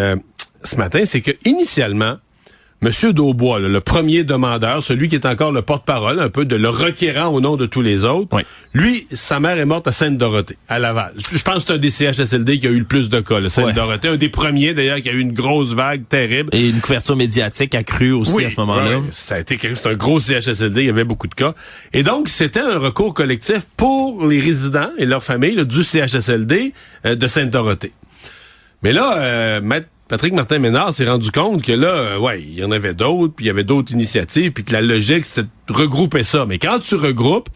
ce 0.64 0.76
matin, 0.76 1.02
c'est 1.04 1.20
que 1.20 1.32
initialement, 1.44 2.16
Monsieur 2.82 3.12
Daubois, 3.12 3.60
là, 3.60 3.68
le 3.68 3.80
premier 3.80 4.24
demandeur, 4.24 4.82
celui 4.82 5.08
qui 5.08 5.14
est 5.14 5.26
encore 5.26 5.52
le 5.52 5.60
porte-parole, 5.60 6.18
un 6.18 6.30
peu 6.30 6.46
de 6.46 6.56
le 6.56 6.70
requérant 6.70 7.26
au 7.26 7.38
nom 7.42 7.56
de 7.56 7.66
tous 7.66 7.82
les 7.82 8.04
autres, 8.04 8.28
Oui. 8.32 8.42
lui, 8.72 9.06
sa 9.12 9.38
mère 9.38 9.58
est 9.58 9.66
morte 9.66 9.86
à 9.86 9.92
Sainte-Dorothée, 9.92 10.56
à 10.66 10.78
Laval. 10.78 11.12
Je 11.30 11.42
pense 11.42 11.56
que 11.56 11.60
c'est 11.66 11.72
un 11.74 11.76
des 11.78 11.90
CHSLD 11.90 12.58
qui 12.58 12.66
a 12.66 12.70
eu 12.70 12.78
le 12.78 12.84
plus 12.86 13.10
de 13.10 13.20
cas, 13.20 13.46
Sainte-Dorothée. 13.50 14.08
Un 14.08 14.16
des 14.16 14.30
premiers, 14.30 14.72
d'ailleurs, 14.72 15.02
qui 15.02 15.10
a 15.10 15.12
eu 15.12 15.20
une 15.20 15.34
grosse 15.34 15.74
vague 15.74 16.08
terrible. 16.08 16.48
Et 16.54 16.70
une 16.70 16.80
couverture 16.80 17.16
médiatique 17.16 17.74
accrue 17.74 18.12
aussi 18.12 18.42
à 18.46 18.48
ce 18.48 18.58
moment-là. 18.60 18.98
ouais, 19.00 19.04
ça 19.12 19.34
a 19.34 19.40
été 19.40 19.58
c'est 19.74 19.86
un 19.88 19.94
gros 19.94 20.18
CHSLD, 20.18 20.80
il 20.80 20.86
y 20.86 20.90
avait 20.90 21.04
beaucoup 21.04 21.26
de 21.26 21.34
cas. 21.34 21.54
Et 21.92 22.02
donc, 22.02 22.30
c'était 22.30 22.60
un 22.60 22.78
recours 22.78 23.12
collectif 23.12 23.60
pour 23.76 24.26
les 24.26 24.40
résidents 24.40 24.88
et 24.96 25.04
leurs 25.04 25.22
familles 25.22 25.56
là, 25.56 25.64
du 25.64 25.84
CHSLD 25.84 26.72
euh, 27.04 27.14
de 27.14 27.26
Sainte-Dorothée. 27.26 27.92
Mais 28.82 28.94
là, 28.94 29.18
euh, 29.18 29.60
Maître 29.60 29.88
Patrick 30.10 30.32
Martin 30.32 30.58
Ménard 30.58 30.92
s'est 30.92 31.08
rendu 31.08 31.30
compte 31.30 31.62
que 31.62 31.70
là, 31.70 31.86
euh, 31.86 32.18
ouais, 32.18 32.42
il 32.42 32.54
y 32.54 32.64
en 32.64 32.72
avait 32.72 32.94
d'autres, 32.94 33.32
puis 33.32 33.44
il 33.44 33.46
y 33.46 33.50
avait 33.50 33.62
d'autres 33.62 33.92
initiatives, 33.92 34.50
puis 34.50 34.64
que 34.64 34.72
la 34.72 34.82
logique, 34.82 35.24
c'est 35.24 35.44
de 35.44 35.72
regrouper 35.72 36.24
ça. 36.24 36.46
Mais 36.46 36.58
quand 36.58 36.80
tu 36.80 36.96
regroupes, 36.96 37.48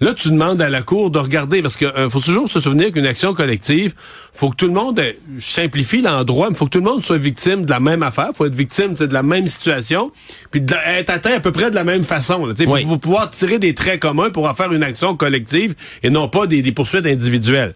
là, 0.00 0.14
tu 0.14 0.30
demandes 0.30 0.60
à 0.62 0.68
la 0.68 0.82
Cour 0.82 1.10
de 1.10 1.18
regarder, 1.18 1.62
parce 1.62 1.76
que 1.76 1.84
euh, 1.84 2.10
faut 2.10 2.20
toujours 2.20 2.50
se 2.50 2.60
souvenir 2.60 2.92
qu'une 2.92 3.06
action 3.06 3.34
collective, 3.34 3.94
faut 4.32 4.50
que 4.50 4.56
tout 4.56 4.66
le 4.66 4.72
monde, 4.72 4.98
euh, 4.98 5.12
je 5.38 5.46
simplifie 5.46 6.00
l'endroit, 6.00 6.48
mais 6.50 6.56
faut 6.56 6.64
que 6.66 6.70
tout 6.70 6.78
le 6.78 6.84
monde 6.84 7.04
soit 7.04 7.18
victime 7.18 7.64
de 7.64 7.70
la 7.70 7.80
même 7.80 8.02
affaire, 8.02 8.30
faut 8.34 8.46
être 8.46 8.54
victime 8.54 8.94
de 8.94 9.12
la 9.12 9.22
même 9.22 9.46
situation, 9.46 10.12
puis 10.50 10.60
de 10.60 10.74
être 10.86 11.10
atteint 11.10 11.34
à 11.34 11.40
peu 11.40 11.52
près 11.52 11.70
de 11.70 11.74
la 11.74 11.84
même 11.84 12.04
façon. 12.04 12.42
Oui. 12.42 12.82
faut, 12.82 12.88
faut 12.88 12.98
pouvoir 12.98 13.30
tirer 13.30 13.58
des 13.58 13.74
traits 13.74 14.00
communs 14.00 14.30
pour 14.30 14.48
en 14.48 14.54
faire 14.54 14.72
une 14.72 14.82
action 14.82 15.16
collective 15.16 15.74
et 16.02 16.10
non 16.10 16.28
pas 16.28 16.46
des, 16.46 16.62
des 16.62 16.72
poursuites 16.72 17.06
individuelles. 17.06 17.74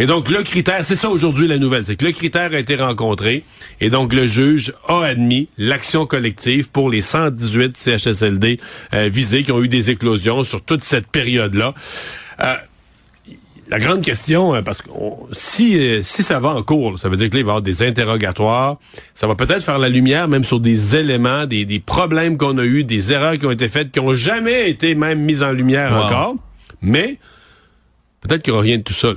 Et 0.00 0.06
donc, 0.06 0.30
le 0.30 0.42
critère, 0.42 0.82
c'est 0.82 0.96
ça 0.96 1.10
aujourd'hui 1.10 1.46
la 1.46 1.58
nouvelle, 1.58 1.84
c'est 1.84 1.94
que 1.94 2.06
le 2.06 2.12
critère 2.12 2.54
a 2.54 2.58
été 2.58 2.74
rencontré 2.74 3.44
et 3.82 3.90
donc 3.90 4.14
le 4.14 4.26
juge 4.26 4.72
a 4.88 5.04
admis 5.04 5.48
l'action 5.58 6.06
collective 6.06 6.70
pour 6.70 6.88
les 6.88 7.02
118 7.02 7.76
CHSLD 7.76 8.58
euh, 8.94 9.10
visés 9.12 9.42
qui 9.42 9.52
ont 9.52 9.62
eu 9.62 9.68
des 9.68 9.90
éclosions 9.90 10.42
sur 10.42 10.62
toute 10.62 10.82
cette 10.82 11.06
période-là. 11.06 11.59
Euh, 12.42 12.54
la 13.68 13.78
grande 13.78 14.02
question, 14.02 14.54
euh, 14.54 14.62
parce 14.62 14.82
que 14.82 14.90
on- 14.90 15.28
si, 15.32 15.78
euh, 15.78 16.02
si 16.02 16.22
ça 16.24 16.40
va 16.40 16.48
en 16.50 16.62
cours, 16.62 16.98
ça 16.98 17.08
veut 17.08 17.16
dire 17.16 17.28
que 17.28 17.34
là, 17.34 17.40
il 17.40 17.44
va 17.44 17.50
y 17.50 17.52
avoir 17.52 17.62
des 17.62 17.82
interrogatoires. 17.86 18.78
Ça 19.14 19.26
va 19.28 19.36
peut-être 19.36 19.62
faire 19.62 19.78
la 19.78 19.88
lumière 19.88 20.26
même 20.26 20.42
sur 20.42 20.58
des 20.58 20.96
éléments, 20.96 21.46
des, 21.46 21.64
des 21.64 21.78
problèmes 21.78 22.36
qu'on 22.36 22.58
a 22.58 22.64
eus, 22.64 22.82
des 22.82 23.12
erreurs 23.12 23.38
qui 23.38 23.46
ont 23.46 23.50
été 23.52 23.68
faites, 23.68 23.92
qui 23.92 24.00
ont 24.00 24.12
jamais 24.14 24.68
été 24.70 24.94
même 24.96 25.20
mises 25.20 25.42
en 25.42 25.52
lumière 25.52 25.92
Wow. 25.92 26.02
encore. 26.04 26.34
Mais 26.82 27.18
peut-être 28.22 28.42
qu'il 28.42 28.52
n'y 28.52 28.56
aura 28.58 28.64
rien 28.64 28.78
de 28.78 28.82
tout 28.82 28.92
ça. 28.94 29.08
là. 29.08 29.14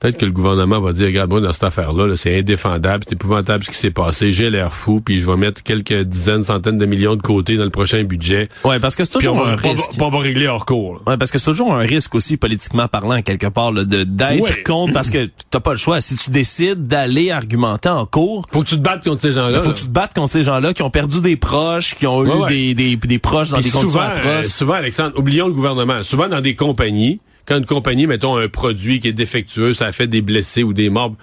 Peut-être 0.00 0.16
que 0.18 0.24
le 0.26 0.30
gouvernement 0.30 0.80
va 0.80 0.92
dire, 0.92 1.06
regarde, 1.06 1.28
moi, 1.30 1.40
dans 1.40 1.52
cette 1.52 1.64
affaire-là, 1.64 2.06
là, 2.06 2.14
c'est 2.16 2.38
indéfendable, 2.38 3.02
c'est 3.08 3.14
épouvantable 3.14 3.64
ce 3.64 3.70
qui 3.70 3.76
s'est 3.76 3.90
passé, 3.90 4.32
j'ai 4.32 4.48
l'air 4.48 4.72
fou, 4.72 5.00
puis 5.04 5.18
je 5.18 5.26
vais 5.26 5.36
mettre 5.36 5.62
quelques 5.64 6.02
dizaines, 6.02 6.44
centaines 6.44 6.78
de 6.78 6.86
millions 6.86 7.16
de 7.16 7.22
côté 7.22 7.56
dans 7.56 7.64
le 7.64 7.70
prochain 7.70 8.04
budget. 8.04 8.48
Ouais, 8.64 8.78
parce 8.78 8.94
que 8.94 9.02
c'est 9.02 9.10
toujours 9.10 9.34
va, 9.42 9.50
un 9.52 9.56
risque. 9.56 9.90
on 10.00 10.08
va 10.08 10.18
régler 10.20 10.46
hors 10.46 10.64
cours. 10.64 10.94
là. 10.94 11.00
Ouais, 11.12 11.16
parce 11.16 11.32
que 11.32 11.38
c'est 11.38 11.46
toujours 11.50 11.74
un 11.74 11.80
risque 11.80 12.14
aussi 12.14 12.36
politiquement 12.36 12.86
parlant 12.86 13.22
quelque 13.22 13.48
part 13.48 13.72
là, 13.72 13.82
de 13.84 14.04
d'être 14.04 14.40
Ouais. 14.40 14.62
contre 14.62 14.92
parce 14.92 15.10
que 15.10 15.28
t'as 15.50 15.58
pas 15.60 15.72
le 15.72 15.78
choix. 15.78 16.00
Si 16.00 16.16
tu 16.16 16.30
décides 16.30 16.86
d'aller 16.86 17.32
argumenter 17.32 17.88
en 17.88 18.06
cours, 18.06 18.46
Faut 18.52 18.62
que 18.62 18.68
tu 18.68 18.76
te 18.76 18.80
battes 18.82 19.02
contre 19.02 19.20
ces 19.20 19.32
gens-là. 19.32 19.62
faut 19.62 19.70
que 19.72 19.78
tu 19.78 19.86
te 19.86 19.90
battes 19.90 20.14
contre 20.14 20.30
ces 20.30 20.44
gens-là 20.44 20.72
qui 20.74 20.82
ont 20.82 20.90
perdu 20.90 21.20
des 21.20 21.36
proches, 21.36 21.96
qui 21.96 22.06
ont 22.06 22.18
Ouais, 22.20 22.28
eu 22.28 22.32
ouais. 22.32 22.48
Des, 22.74 22.74
des, 22.74 22.96
des 22.96 23.18
proches 23.18 23.50
dans 23.50 23.56
Puis 23.56 23.64
des 23.64 23.70
conditions 23.72 23.98
souvent, 24.00 24.10
euh, 24.14 24.36
atroces. 24.38 24.54
souvent, 24.54 24.74
Alexandre, 24.74 25.12
oublions 25.18 25.48
le 25.48 25.54
gouvernement. 25.54 26.04
Souvent, 26.04 26.28
dans 26.28 26.40
des 26.40 26.54
compagnies, 26.54 27.20
quand 27.48 27.56
une 27.58 27.66
compagnie, 27.66 28.06
mettons, 28.06 28.36
un 28.36 28.48
produit 28.48 29.00
qui 29.00 29.08
est 29.08 29.12
défectueux, 29.12 29.72
ça 29.74 29.86
a 29.86 29.92
fait 29.92 30.06
des 30.06 30.20
blessés 30.20 30.62
ou 30.62 30.72
des 30.74 30.90
morts, 30.90 31.14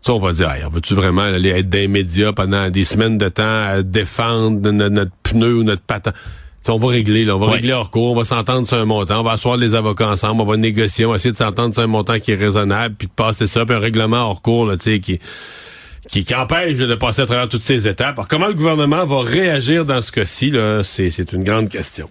ça, 0.00 0.12
on 0.14 0.20
va 0.20 0.32
dire, 0.32 0.48
Hey, 0.50 0.62
va-tu 0.70 0.94
vraiment 0.94 1.22
aller 1.22 1.48
être 1.50 1.68
dans 1.68 1.78
les 1.78 1.88
médias 1.88 2.32
pendant 2.32 2.70
des 2.70 2.84
semaines 2.84 3.18
de 3.18 3.28
temps 3.28 3.42
à 3.66 3.82
défendre 3.82 4.70
no- 4.70 4.88
notre 4.88 5.10
pneu 5.24 5.56
ou 5.56 5.62
notre 5.64 5.82
patin? 5.82 6.12
Ça, 6.64 6.72
on 6.74 6.78
va 6.78 6.88
régler, 6.88 7.24
là. 7.24 7.34
On 7.36 7.38
va 7.38 7.46
Ouais. 7.46 7.52
régler 7.54 7.72
hors 7.72 7.90
cours, 7.90 8.12
on 8.12 8.14
va 8.16 8.24
s'entendre 8.24 8.66
sur 8.66 8.76
un 8.76 8.84
montant, 8.84 9.20
on 9.20 9.22
va 9.24 9.32
asseoir 9.32 9.56
les 9.56 9.74
avocats 9.74 10.08
ensemble, 10.08 10.40
on 10.42 10.44
va 10.44 10.56
négocier, 10.56 11.04
on 11.06 11.10
va 11.10 11.16
essayer 11.16 11.32
de 11.32 11.36
s'entendre 11.36 11.72
sur 11.74 11.82
un 11.82 11.86
montant 11.86 12.18
qui 12.20 12.32
est 12.32 12.36
raisonnable, 12.36 12.94
puis 12.96 13.08
de 13.08 13.12
passer 13.12 13.46
ça, 13.46 13.64
puis 13.66 13.74
un 13.74 13.78
règlement 13.80 14.28
hors 14.30 14.42
cours, 14.42 14.66
là, 14.66 14.76
tu 14.76 14.84
sais, 14.92 15.00
qui, 15.00 15.18
qui, 16.08 16.24
qui 16.24 16.34
empêche 16.34 16.76
de 16.78 16.94
passer 16.94 17.22
à 17.22 17.26
travers 17.26 17.48
toutes 17.48 17.62
ces 17.62 17.88
étapes. 17.88 18.18
Alors, 18.18 18.28
comment 18.28 18.48
le 18.48 18.54
gouvernement 18.54 19.04
va 19.06 19.22
réagir 19.22 19.84
dans 19.84 20.02
ce 20.02 20.12
cas-ci, 20.12 20.52
c'est 20.82 21.32
une 21.32 21.42
grande 21.44 21.68
question. 21.70 22.08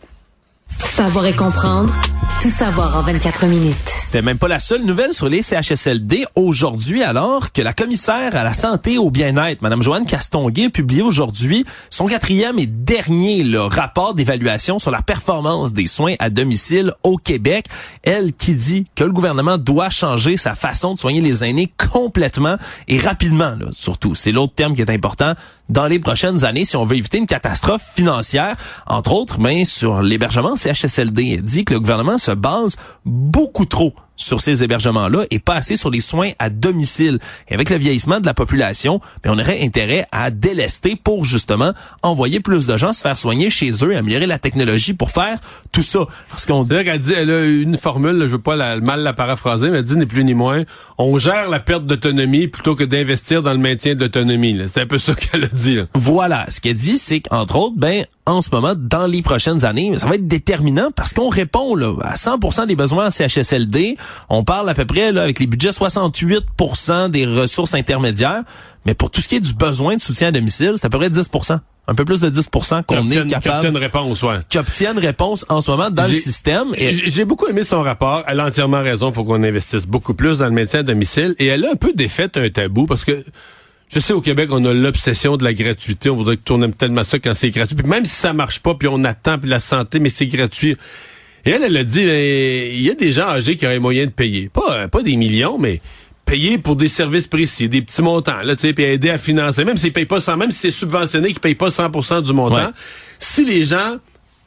Savoir 0.80 1.26
et 1.26 1.34
comprendre. 1.34 1.94
Tout 2.42 2.50
savoir 2.50 2.98
en 2.98 3.02
24 3.02 3.48
minutes. 3.48 3.76
C'était 3.98 4.22
même 4.22 4.38
pas 4.38 4.48
la 4.48 4.60
seule 4.60 4.84
nouvelle 4.84 5.12
sur 5.12 5.28
les 5.28 5.42
CHSLD 5.42 6.26
aujourd'hui, 6.36 7.02
alors 7.02 7.52
que 7.52 7.64
la 7.64 7.74
commissaire 7.74 8.36
à 8.36 8.44
la 8.44 8.54
santé 8.54 8.94
et 8.94 8.98
au 9.00 9.10
bien-être, 9.10 9.62
Mme 9.64 9.82
Joanne 9.82 10.06
Castonguay, 10.06 10.66
a 10.66 10.70
publié 10.70 11.02
aujourd'hui 11.02 11.66
son 11.90 12.06
quatrième 12.06 12.60
et 12.60 12.68
dernier 12.68 13.44
rapport 13.56 14.14
d'évaluation 14.14 14.78
sur 14.78 14.92
la 14.92 15.02
performance 15.02 15.74
des 15.74 15.88
soins 15.88 16.14
à 16.20 16.30
domicile 16.30 16.94
au 17.04 17.18
Québec. 17.18 17.66
Elle 18.04 18.34
qui 18.34 18.54
dit 18.54 18.86
que 18.96 19.04
le 19.04 19.12
gouvernement 19.12 19.58
doit 19.58 19.90
changer 19.90 20.38
sa 20.38 20.54
façon 20.54 20.94
de 20.94 21.00
soigner 21.00 21.22
les 21.22 21.44
aînés 21.44 21.72
complètement 21.92 22.58
et 22.88 23.00
rapidement, 23.00 23.56
là, 23.60 23.68
surtout. 23.72 24.14
C'est 24.14 24.32
l'autre 24.32 24.54
terme 24.54 24.76
qui 24.76 24.82
est 24.82 24.92
important 24.92 25.34
dans 25.70 25.88
les 25.88 26.00
prochaines 26.00 26.44
années 26.46 26.66
si 26.66 26.76
on 26.76 26.86
veut 26.86 26.98
éviter 26.98 27.18
une 27.18 27.26
catastrophe 27.26 27.84
financière, 27.96 28.56
entre 28.86 29.14
autres, 29.14 29.40
mais 29.40 29.66
sur 29.66 30.02
l'hébergement 30.02 30.56
CHSLD. 30.56 31.42
Dit 31.42 31.66
que 31.66 31.74
le 31.74 31.80
gouvernement 31.80 32.18
se 32.18 32.32
base 32.32 32.78
beaucoup 33.06 33.66
trop 33.66 33.94
sur 34.18 34.42
ces 34.42 34.64
hébergements-là 34.64 35.26
et 35.32 35.40
pas 35.40 35.56
assez 35.56 35.78
sur 35.78 35.90
les 35.90 36.02
soins 36.02 36.32
à 36.40 36.50
domicile. 36.50 37.20
Et 37.48 37.54
avec 37.54 37.70
le 37.70 37.78
vieillissement 37.78 38.20
de 38.20 38.26
la 38.26 38.34
population, 38.34 39.00
ben, 39.24 39.32
on 39.34 39.40
aurait 39.40 39.62
intérêt 39.64 40.06
à 40.12 40.32
délester 40.32 40.96
pour 41.02 41.24
justement 41.24 41.72
envoyer 42.04 42.40
plus 42.42 42.66
de 42.68 42.78
gens 42.78 42.92
se 42.94 43.02
faire 43.02 43.18
soigner 43.18 43.50
chez 43.50 43.72
eux 43.84 43.94
et 43.94 43.96
améliorer 43.96 44.26
la 44.28 44.40
technologie 44.40 44.94
pour 44.94 45.12
faire 45.12 45.40
tout 45.72 45.82
ça. 45.84 46.08
Parce 46.30 46.46
qu'on 46.46 46.64
vrai 46.64 46.84
qu'elle 46.84 47.00
dit, 47.00 47.14
elle 47.14 47.32
a 47.32 47.46
une 47.46 47.78
formule, 47.78 48.18
là, 48.18 48.26
je 48.26 48.32
veux 48.32 48.40
pas 48.40 48.56
la- 48.56 48.80
mal 48.80 49.02
la 49.02 49.14
paraphraser, 49.14 49.70
mais 49.70 49.78
elle 49.78 49.84
dit 49.84 49.96
ni 49.98 50.06
plus 50.06 50.24
ni 50.24 50.34
moins, 50.34 50.64
on 50.98 51.18
gère 51.20 51.50
la 51.50 51.60
perte 51.60 51.86
d'autonomie 51.86 52.48
plutôt 52.48 52.76
que 52.76 52.84
d'investir 52.84 53.44
dans 53.44 53.52
le 53.54 53.58
maintien 53.60 53.96
de 53.96 54.02
l'autonomie. 54.02 54.54
là. 54.54 54.66
C'est 54.68 54.82
un 54.82 54.88
peu 54.88 54.98
ça 54.98 55.14
qu'elle 55.16 55.44
a 55.44 55.48
dit. 55.48 55.76
Là. 55.76 55.84
Voilà, 55.94 56.46
ce 56.50 56.60
qu'elle 56.60 56.76
dit, 56.76 56.98
c'est 56.98 57.20
qu'entre 57.22 57.56
autres, 57.56 57.76
ben 57.78 58.04
en 58.28 58.42
ce 58.42 58.50
moment, 58.52 58.74
dans 58.78 59.08
les 59.08 59.22
prochaines 59.22 59.66
années, 59.66 59.98
ça 59.98 60.06
va 60.06 60.16
être 60.16 60.28
déterminant 60.28 60.92
parce 60.96 61.14
qu'on 61.14 61.30
répond 61.30 61.76
là, 61.76 61.94
à 62.04 62.16
100% 62.16 62.68
des 62.68 62.76
besoins 62.76 63.08
en 63.08 63.12
CHSLD. 63.12 63.98
On 64.30 64.44
parle 64.44 64.70
à 64.70 64.74
peu 64.74 64.86
près 64.86 65.12
là, 65.12 65.24
avec 65.24 65.40
les 65.40 65.48
budgets 65.48 65.72
68% 65.72 67.10
des 67.10 67.26
ressources 67.26 67.74
intermédiaires, 67.74 68.44
mais 68.86 68.94
pour 68.94 69.10
tout 69.12 69.22
ce 69.22 69.28
qui 69.28 69.36
est 69.36 69.40
du 69.40 69.54
besoin 69.54 69.96
de 69.96 70.02
soutien 70.02 70.28
à 70.28 70.32
domicile, 70.32 70.74
c'est 70.76 70.86
à 70.86 70.90
peu 70.90 70.98
près 71.00 71.10
10%. 71.10 71.60
Un 71.90 71.96
peu 71.96 72.04
plus 72.04 72.20
de 72.20 72.30
10% 72.30 72.84
qu'on 72.84 72.96
Qui 72.96 72.96
est 72.96 73.00
obtiennent- 73.00 73.28
qui 73.30 73.36
obtiennent 73.36 73.40
capable, 73.54 73.68
une 73.68 73.78
réponse, 73.78 74.22
ouais. 74.24 74.40
qui 74.50 74.58
obtiennent 74.58 75.00
réponse 75.00 75.46
en 75.48 75.62
ce 75.62 75.72
moment 75.72 75.90
dans 75.90 76.04
le 76.06 76.14
système. 76.14 76.68
Et 76.76 76.94
J'ai 77.10 77.24
beaucoup 77.24 77.48
aimé 77.48 77.64
son 77.64 77.82
rapport. 77.82 78.24
Elle 78.28 78.42
a 78.42 78.46
entièrement 78.48 78.82
raison. 78.82 79.14
faut 79.14 79.24
qu'on 79.24 79.42
investisse 79.42 79.86
beaucoup 79.86 80.14
plus 80.14 80.40
dans 80.40 80.46
le 80.46 80.52
maintien 80.52 80.82
à 80.82 80.84
domicile. 80.84 81.34
Et 81.40 81.46
elle 81.46 81.64
a 81.64 81.72
un 81.72 81.76
peu 81.78 81.94
défait 81.94 82.30
un 82.38 82.50
tabou 82.50 82.88
parce 82.88 83.06
que 83.06 83.24
je 83.90 84.00
sais 84.00 84.14
au 84.14 84.22
Québec, 84.22 84.50
on 84.52 84.64
a 84.66 84.74
l'obsession 84.74 85.38
de 85.38 85.44
la 85.44 85.54
gratuité. 85.54 86.10
On 86.10 86.16
voudrait 86.16 86.38
que 86.38 86.44
tourne 86.44 86.74
tellement 86.74 87.04
ça 87.04 87.20
quand 87.20 87.34
c'est 87.34 87.52
gratuit. 87.52 87.76
Puis 87.76 87.88
même 87.88 88.06
si 88.06 88.16
ça 88.16 88.34
marche 88.34 88.60
pas, 88.60 88.76
puis 88.76 88.88
on 88.92 89.04
attend, 89.04 89.38
puis 89.38 89.50
la 89.50 89.60
santé, 89.60 90.00
mais 90.00 90.10
c'est 90.10 90.28
gratuit. 90.28 90.78
Et 91.46 91.52
elle, 91.52 91.64
elle 91.64 91.78
a 91.78 91.84
dit, 91.86 92.02
eh, 92.02 92.76
il 92.76 92.82
y 92.82 92.90
a 92.90 92.96
des 92.96 93.14
gens 93.14 93.28
âgés 93.28 93.56
qui 93.56 93.66
auraient 93.66 93.80
moyen 93.80 94.06
de 94.06 94.12
payer. 94.12 94.50
Pas, 94.50 94.72
euh, 94.72 94.88
pas 94.90 95.02
des 95.02 95.16
millions, 95.16 95.58
mais 95.58 95.80
payer 96.26 96.58
pour 96.58 96.76
des 96.76 96.90
services 96.90 97.28
précis, 97.28 97.70
des 97.70 97.82
petits 97.82 98.02
montants, 98.02 98.42
là, 98.44 98.58
tu 98.58 98.64
sais, 98.64 98.74
puis 98.74 98.84
aider 98.84 99.10
à 99.10 99.18
financer. 99.18 99.64
Même 99.64 99.78
s'ils 99.78 99.94
payent 99.94 100.06
pas 100.06 100.20
100, 100.20 100.36
même 100.36 100.52
si 100.52 100.60
c'est 100.60 100.72
subventionné, 100.72 101.30
qu'ils 101.30 101.40
payent 101.40 101.56
pas 101.56 101.70
100% 101.70 102.22
du 102.22 102.34
montant. 102.34 102.56
Ouais. 102.56 102.72
Si 103.18 103.46
les 103.46 103.64
gens 103.64 103.96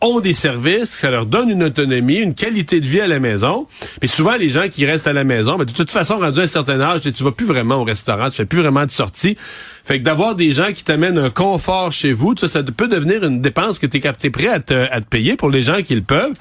ont 0.03 0.21
des 0.21 0.33
services, 0.33 0.91
ça 0.91 1.11
leur 1.11 1.27
donne 1.27 1.51
une 1.51 1.65
autonomie, 1.65 2.17
une 2.17 2.35
qualité 2.35 2.81
de 2.81 2.87
vie 2.87 3.01
à 3.01 3.07
la 3.07 3.21
maison. 3.21 3.67
Mais 4.01 4.09
souvent, 4.09 4.37
les 4.37 4.49
gens 4.49 4.69
qui 4.69 4.87
restent 4.87 5.07
à 5.07 5.13
la 5.13 5.25
maison, 5.25 5.57
ben, 5.57 5.65
de 5.65 5.73
toute 5.73 5.91
façon, 5.91 6.19
rendu 6.19 6.41
à 6.41 6.45
un 6.45 6.47
certain 6.47 6.81
âge, 6.81 7.01
tu 7.03 7.23
vas 7.23 7.33
plus 7.33 7.47
vraiment 7.47 7.77
au 7.77 7.85
restaurant, 7.85 8.31
tu 8.31 8.37
fais 8.37 8.47
plus 8.47 8.61
vraiment 8.61 8.87
de 8.87 8.91
sorties. 8.91 9.37
Fait 9.85 9.99
que 9.99 10.05
d'avoir 10.05 10.35
des 10.35 10.53
gens 10.53 10.69
qui 10.75 10.85
t'amènent 10.85 11.19
un 11.19 11.31
confort 11.31 11.93
chez 11.93 12.12
vous, 12.12 12.35
ça, 12.38 12.49
ça 12.49 12.62
peut 12.62 12.88
devenir 12.88 13.25
une 13.25 13.40
dépense 13.40 13.79
que 13.79 13.87
tu 13.87 13.97
es, 13.99 14.31
prêt 14.31 14.49
à 14.49 14.61
te, 14.61 14.75
à 14.75 15.01
te 15.01 15.07
payer 15.07 15.37
pour 15.37 15.51
les 15.51 15.62
gens 15.62 15.83
qui 15.83 15.95
le 15.95 16.03
peuvent. 16.03 16.35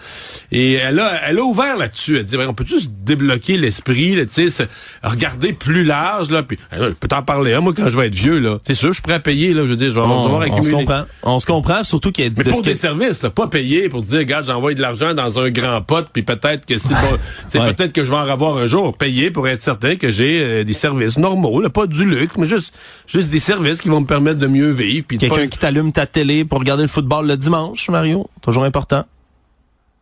Et 0.52 0.74
elle 0.74 1.00
a, 1.00 1.22
elle 1.28 1.40
a 1.40 1.44
ouvert 1.44 1.78
là-dessus. 1.78 2.18
Elle 2.18 2.24
dit, 2.26 2.38
on 2.38 2.54
peut 2.54 2.66
juste 2.66 2.92
débloquer 3.04 3.58
l'esprit, 3.58 4.16
là, 4.16 4.26
tu 4.26 4.34
sais, 4.34 4.50
se- 4.50 4.64
regarder 5.08 5.54
plus 5.54 5.84
large, 5.84 6.30
là. 6.32 6.44
Puis, 6.44 6.58
euh, 6.74 6.90
je 6.90 6.94
peux 6.94 7.08
t'en 7.08 7.24
parler, 7.24 7.54
hein, 7.54 7.62
moi, 7.62 7.74
quand 7.76 7.90
je 7.90 7.98
vais 7.98 8.08
être 8.08 8.16
vieux, 8.16 8.40
là. 8.40 8.60
C'est 8.66 8.76
sûr, 8.76 8.90
je 8.90 8.94
suis 8.94 9.02
prêt 9.02 9.14
à 9.14 9.20
payer, 9.20 9.54
là. 9.54 9.64
Je 9.66 9.70
veux 9.72 9.76
dire, 9.78 9.90
je 9.90 9.94
vais, 9.96 10.02
on, 10.02 10.24
devoir 10.26 10.46
on 10.52 10.62
se 10.62 10.72
comprend. 10.72 11.04
On 11.24 11.40
se 11.40 11.46
comprend, 11.46 11.84
surtout 11.84 12.12
qu'il 12.12 12.26
y 12.26 12.28
a 12.28 12.32
Mais 12.38 12.44
de 12.44 12.50
pour 12.50 12.62
des 12.62 12.76
services, 12.76 13.22
là, 13.24 13.30
pas 13.30 13.48
payer 13.48 13.90
pour 13.90 14.02
dire, 14.04 14.20
regarde, 14.20 14.46
j'envoie 14.46 14.74
de 14.74 14.82
l'argent 14.82 15.14
dans 15.14 15.40
un 15.40 15.50
grand 15.50 15.82
pot, 15.82 16.06
puis 16.12 16.24
peut-être 16.24 16.66
que 16.66 16.78
c'est 16.78 16.90
bon, 16.94 17.18
c'est 17.50 17.60
Ouais. 17.60 17.74
peut-être 17.74 17.94
que 17.94 18.04
je 18.04 18.10
vais 18.10 18.16
en 18.18 18.28
avoir 18.30 18.58
un 18.58 18.68
jour. 18.68 18.96
Payer 18.98 19.32
pour 19.32 19.48
être 19.48 19.62
certain 19.62 19.96
que 19.96 20.12
j'ai 20.12 20.40
euh, 20.42 20.64
des 20.64 20.74
services 20.74 21.18
normaux, 21.18 21.62
là, 21.62 21.70
pas 21.70 21.88
du 21.88 22.06
luxe, 22.06 22.36
mais 22.38 22.48
juste, 22.48 22.74
juste 23.08 23.30
des 23.30 23.39
services 23.40 23.82
qui 23.82 23.90
vont 23.90 24.02
me 24.02 24.06
permettre 24.06 24.40
de 24.40 24.48
mieux 24.48 24.72
vivre. 24.72 25.06
Quelqu'un 25.08 25.28
pas- 25.30 25.48
qui 25.48 25.58
t'allume 25.60 25.92
ta 25.92 26.06
télé 26.06 26.46
pour 26.46 26.60
regarder 26.60 26.84
le 26.84 26.90
football 26.90 27.28
le 27.28 27.38
dimanche, 27.38 27.90
Mario. 27.90 28.30
Toujours 28.42 28.64
important. 28.64 29.06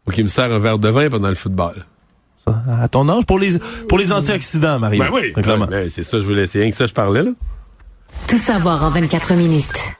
ou 0.07 0.11
qui 0.11 0.23
me 0.23 0.27
sert 0.29 0.51
un 0.51 0.59
verre 0.59 0.77
de 0.79 0.87
vin 0.89 1.09
pendant 1.09 1.27
le 1.29 1.35
football. 1.35 1.85
Ça, 2.37 2.61
à 2.81 2.87
ton 2.87 3.09
âge. 3.09 3.25
Pour 3.25 3.39
les, 3.39 3.59
pour 3.89 3.97
les 3.97 4.13
antioxydants, 4.13 4.79
Mario. 4.79 5.03
Ben 5.03 5.09
oui, 5.11 5.33
Clairement. 5.33 5.65
ben, 5.65 5.89
c'est 5.89 6.03
ça, 6.05 6.19
je 6.19 6.25
voulais, 6.25 6.47
c'est 6.47 6.61
rien 6.61 6.69
que 6.69 6.77
ça, 6.77 6.87
je 6.87 6.93
parlais, 6.93 7.23
là. 7.23 7.31
Tout 8.27 8.37
savoir 8.37 8.83
en 8.85 8.89
24 8.89 9.33
minutes. 9.33 9.91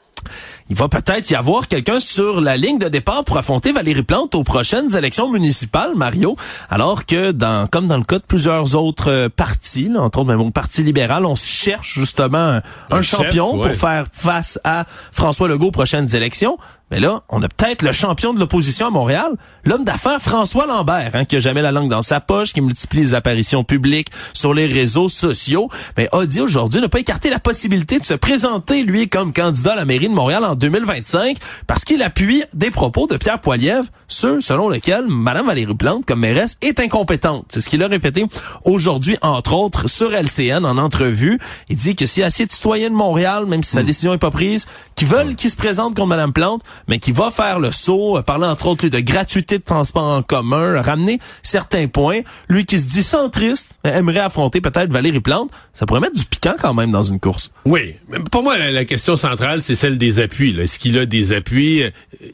Il 0.69 0.75
va 0.75 0.89
peut-être 0.89 1.29
y 1.29 1.35
avoir 1.35 1.67
quelqu'un 1.67 1.99
sur 1.99 2.41
la 2.41 2.57
ligne 2.57 2.77
de 2.77 2.89
départ 2.89 3.23
pour 3.23 3.37
affronter 3.37 3.71
Valérie 3.71 4.03
Plante 4.03 4.35
aux 4.35 4.43
prochaines 4.43 4.95
élections 4.95 5.29
municipales, 5.31 5.91
Mario. 5.95 6.35
Alors 6.69 7.05
que 7.05 7.31
dans, 7.31 7.67
comme 7.67 7.87
dans 7.87 7.97
le 7.97 8.03
cas 8.03 8.19
de 8.19 8.23
plusieurs 8.23 8.75
autres 8.75 9.09
euh, 9.09 9.29
partis, 9.29 9.89
entre 9.97 10.19
autres 10.19 10.27
même 10.27 10.41
au 10.41 10.51
Parti 10.51 10.83
libéral, 10.83 11.25
on 11.25 11.35
cherche 11.35 11.93
justement 11.93 12.59
un, 12.91 13.01
champion 13.01 13.59
pour 13.59 13.73
faire 13.73 14.07
face 14.11 14.59
à 14.63 14.85
François 15.11 15.47
Legault 15.47 15.67
aux 15.67 15.71
prochaines 15.71 16.15
élections. 16.15 16.57
Mais 16.89 17.01
là, 17.01 17.23
on 17.29 17.43
a 17.43 17.49
peut-être 17.49 17.81
le 17.81 17.91
champion 17.91 18.33
de 18.33 18.39
l'opposition 18.39 18.87
à 18.87 18.89
Montréal, 18.89 19.33
l'homme 19.65 19.83
d'affaires 19.83 20.21
François 20.21 20.65
Lambert, 20.65 21.11
hein, 21.15 21.25
qui 21.25 21.35
a 21.35 21.39
jamais 21.39 21.61
la 21.61 21.73
langue 21.73 21.89
dans 21.89 22.01
sa 22.01 22.21
poche, 22.21 22.53
qui 22.53 22.61
multiplie 22.61 23.01
les 23.01 23.13
apparitions 23.13 23.65
publiques 23.65 24.07
sur 24.33 24.53
les 24.53 24.67
réseaux 24.67 25.09
sociaux, 25.09 25.69
mais 25.97 26.07
a 26.13 26.25
dit 26.25 26.39
aujourd'hui 26.39 26.79
ne 26.79 26.87
pas 26.87 26.99
écarter 26.99 27.29
la 27.29 27.39
possibilité 27.39 27.99
de 27.99 28.05
se 28.05 28.13
présenter, 28.13 28.83
lui, 28.83 29.09
comme 29.09 29.33
candidat 29.33 29.73
à 29.73 29.75
la 29.75 29.85
mairie 29.85 30.07
de 30.07 30.13
Montréal 30.13 30.45
en 30.45 30.55
2025, 30.55 31.37
parce 31.67 31.83
qu'il 31.83 32.01
appuie 32.01 32.43
des 32.53 32.71
propos 32.71 33.05
de 33.07 33.17
Pierre 33.17 33.41
Poilievre, 33.41 33.87
ceux 34.07 34.39
selon 34.39 34.69
lesquels 34.69 35.07
Mme 35.07 35.47
Valérie 35.47 35.75
Plante, 35.75 36.05
comme 36.05 36.21
mairesse, 36.21 36.55
est 36.61 36.79
incompétente. 36.79 37.45
C'est 37.49 37.59
ce 37.59 37.69
qu'il 37.69 37.83
a 37.83 37.87
répété 37.87 38.25
aujourd'hui, 38.63 39.17
entre 39.21 39.53
autres, 39.53 39.89
sur 39.89 40.11
LCN, 40.13 40.65
en 40.65 40.77
entrevue. 40.77 41.39
Il 41.69 41.75
dit 41.75 41.95
que 41.95 42.05
s'il 42.05 42.21
y 42.21 42.23
a 42.23 42.27
assez 42.27 42.45
de 42.45 42.51
citoyens 42.51 42.89
de 42.89 42.95
Montréal, 42.95 43.45
même 43.45 43.63
si 43.63 43.71
sa 43.71 43.83
hmm. 43.83 43.85
décision 43.85 44.13
est 44.13 44.17
pas 44.17 44.31
prise, 44.31 44.67
qui 44.97 45.05
veulent 45.05 45.35
qu'il 45.35 45.49
se 45.49 45.55
présente 45.55 45.95
contre 45.95 46.07
Mme 46.07 46.33
Plante, 46.33 46.61
mais 46.87 46.97
qui 46.97 47.11
va 47.11 47.29
faire 47.29 47.59
le 47.59 47.71
saut, 47.71 48.17
euh, 48.17 48.23
parler 48.23 48.47
entre 48.47 48.65
autres 48.65 48.87
de 48.87 48.99
gratuité 48.99 49.59
de 49.59 49.63
transport 49.63 50.03
en 50.03 50.23
commun, 50.23 50.81
ramener 50.81 51.19
certains 51.43 51.87
points. 51.87 52.21
Lui 52.49 52.65
qui 52.65 52.79
se 52.79 52.87
dit 52.87 53.03
centriste, 53.03 53.79
euh, 53.85 53.95
aimerait 53.95 54.19
affronter 54.19 54.59
peut-être 54.59 54.91
Valérie 54.91 55.21
Plante. 55.21 55.51
Ça 55.73 55.85
pourrait 55.85 55.99
mettre 55.99 56.15
du 56.15 56.25
piquant 56.25 56.55
quand 56.59 56.73
même 56.73 56.91
dans 56.91 57.03
une 57.03 57.19
course. 57.19 57.51
Oui, 57.65 57.95
pour 58.31 58.41
moi, 58.41 58.57
la, 58.57 58.85
question 58.85 59.15
centrale, 59.15 59.61
c'est 59.61 59.75
celle 59.75 59.99
des 59.99 60.19
appuis. 60.19 60.59
Est-ce 60.59 60.79
qu'il 60.79 60.97
a 60.97 61.05
des 61.05 61.31
appuis? 61.31 61.83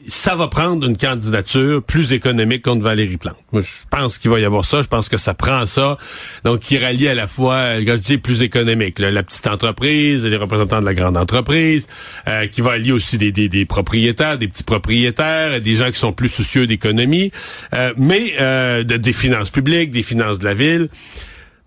Ça 0.08 0.34
va 0.34 0.48
prendre 0.48 0.86
une 0.86 0.96
candidature 0.96 1.82
plus 1.82 2.12
économique 2.14 2.62
contre 2.62 2.82
Valérie 2.82 3.18
Plante. 3.18 3.36
Je 3.52 3.60
pense 3.90 4.16
qu'il 4.16 4.30
va 4.30 4.40
y 4.40 4.44
avoir 4.46 4.64
ça. 4.64 4.80
Je 4.80 4.86
pense 4.86 5.10
que 5.10 5.18
ça 5.18 5.34
prend 5.34 5.66
ça. 5.66 5.98
Donc, 6.44 6.60
qui 6.60 6.78
rallie 6.78 7.08
à 7.08 7.14
la 7.14 7.28
fois, 7.28 7.74
quand 7.84 7.96
je 7.96 8.02
dis 8.02 8.18
plus 8.18 8.40
économique, 8.40 8.98
la 9.00 9.22
petite 9.22 9.46
entreprise, 9.48 10.24
les 10.24 10.38
représentants 10.38 10.80
de 10.80 10.86
la 10.86 10.94
grande 10.94 11.18
entreprise, 11.18 11.88
euh, 12.26 12.46
qui 12.54 12.60
va 12.60 12.72
allier 12.72 12.92
aussi 12.92 13.18
des, 13.18 13.32
des, 13.32 13.48
des 13.48 13.64
propriétaires 13.64 14.38
des 14.38 14.48
petits 14.48 14.64
propriétaires, 14.64 15.60
des 15.60 15.74
gens 15.74 15.90
qui 15.90 15.98
sont 15.98 16.12
plus 16.12 16.28
soucieux 16.28 16.66
d'économie, 16.66 17.32
euh, 17.74 17.92
mais 17.96 18.34
euh, 18.40 18.84
de, 18.84 18.96
des 18.96 19.12
finances 19.12 19.50
publiques, 19.50 19.90
des 19.90 20.02
finances 20.02 20.38
de 20.38 20.44
la 20.44 20.54
ville. 20.54 20.88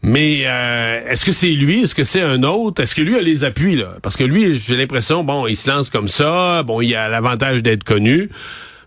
Mais 0.03 0.41
euh, 0.45 1.09
est-ce 1.09 1.25
que 1.25 1.31
c'est 1.31 1.49
lui? 1.49 1.83
Est-ce 1.83 1.95
que 1.95 2.03
c'est 2.03 2.21
un 2.21 2.43
autre? 2.43 2.81
Est-ce 2.83 2.93
que 2.93 3.01
lui 3.01 3.15
a 3.15 3.21
les 3.21 3.43
appuis? 3.43 3.75
Là? 3.75 3.95
Parce 4.01 4.15
que 4.15 4.23
lui, 4.23 4.55
j'ai 4.55 4.77
l'impression, 4.77 5.23
bon, 5.23 5.47
il 5.47 5.57
se 5.57 5.69
lance 5.69 5.89
comme 5.89 6.07
ça, 6.07 6.63
bon, 6.63 6.81
il 6.81 6.95
a 6.95 7.09
l'avantage 7.09 7.63
d'être 7.63 7.83
connu. 7.83 8.29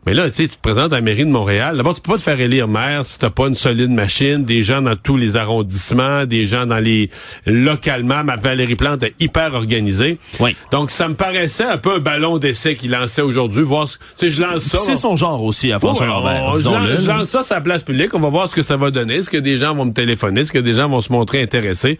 Mais 0.06 0.14
là, 0.14 0.30
tu 0.30 0.36
sais, 0.36 0.48
tu 0.48 0.56
te 0.56 0.62
présentes 0.62 0.92
à 0.92 0.96
la 0.96 1.00
mairie 1.02 1.26
de 1.26 1.30
Montréal. 1.30 1.76
D'abord, 1.76 1.94
tu 1.94 2.00
peux 2.00 2.12
pas 2.12 2.18
te 2.18 2.22
faire 2.22 2.40
élire 2.40 2.68
maire 2.68 3.04
si 3.04 3.18
t'as 3.18 3.28
pas 3.28 3.48
une 3.48 3.54
solide 3.54 3.90
machine, 3.90 4.44
des 4.44 4.62
gens 4.62 4.80
dans 4.80 4.96
tous 4.96 5.18
les 5.18 5.36
arrondissements, 5.36 6.24
des 6.24 6.46
gens 6.46 6.64
dans 6.64 6.78
les 6.78 7.10
localement. 7.44 8.24
Ma 8.24 8.36
Valérie 8.36 8.76
Plante 8.76 9.02
est 9.02 9.14
hyper 9.20 9.52
organisée. 9.52 10.18
Oui. 10.38 10.56
Donc, 10.72 10.90
ça 10.90 11.06
me 11.08 11.14
paraissait 11.14 11.64
un 11.64 11.76
peu 11.76 11.96
un 11.96 11.98
ballon 11.98 12.38
d'essai 12.38 12.76
qu'il 12.76 12.92
lançait 12.92 13.20
aujourd'hui. 13.20 13.62
Voir, 13.62 13.88
tu 13.88 13.98
sais, 14.16 14.30
je 14.30 14.42
lance 14.42 14.62
ça. 14.62 14.78
C'est 14.78 14.96
son 14.96 15.16
genre 15.16 15.42
aussi, 15.42 15.70
à 15.70 15.78
François 15.78 16.06
Lambert. 16.06 16.56
Je, 16.56 17.06
lance 17.06 17.28
ça 17.28 17.42
sur 17.42 17.54
la 17.54 17.60
place 17.60 17.82
publique. 17.82 18.14
On 18.14 18.20
va 18.20 18.30
voir 18.30 18.48
ce 18.48 18.54
que 18.54 18.62
ça 18.62 18.78
va 18.78 18.90
donner. 18.90 19.16
Est-ce 19.16 19.28
que 19.28 19.36
des 19.36 19.58
gens 19.58 19.74
vont 19.74 19.84
me 19.84 19.92
téléphoner? 19.92 20.40
Est-ce 20.40 20.52
que 20.52 20.58
des 20.58 20.74
gens 20.74 20.88
vont 20.88 21.02
se 21.02 21.12
montrer 21.12 21.42
intéressés? 21.42 21.98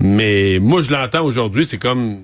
Mais 0.00 0.58
moi, 0.58 0.80
je 0.80 0.90
l'entends 0.90 1.22
aujourd'hui. 1.22 1.66
C'est 1.68 1.78
comme 1.78 2.20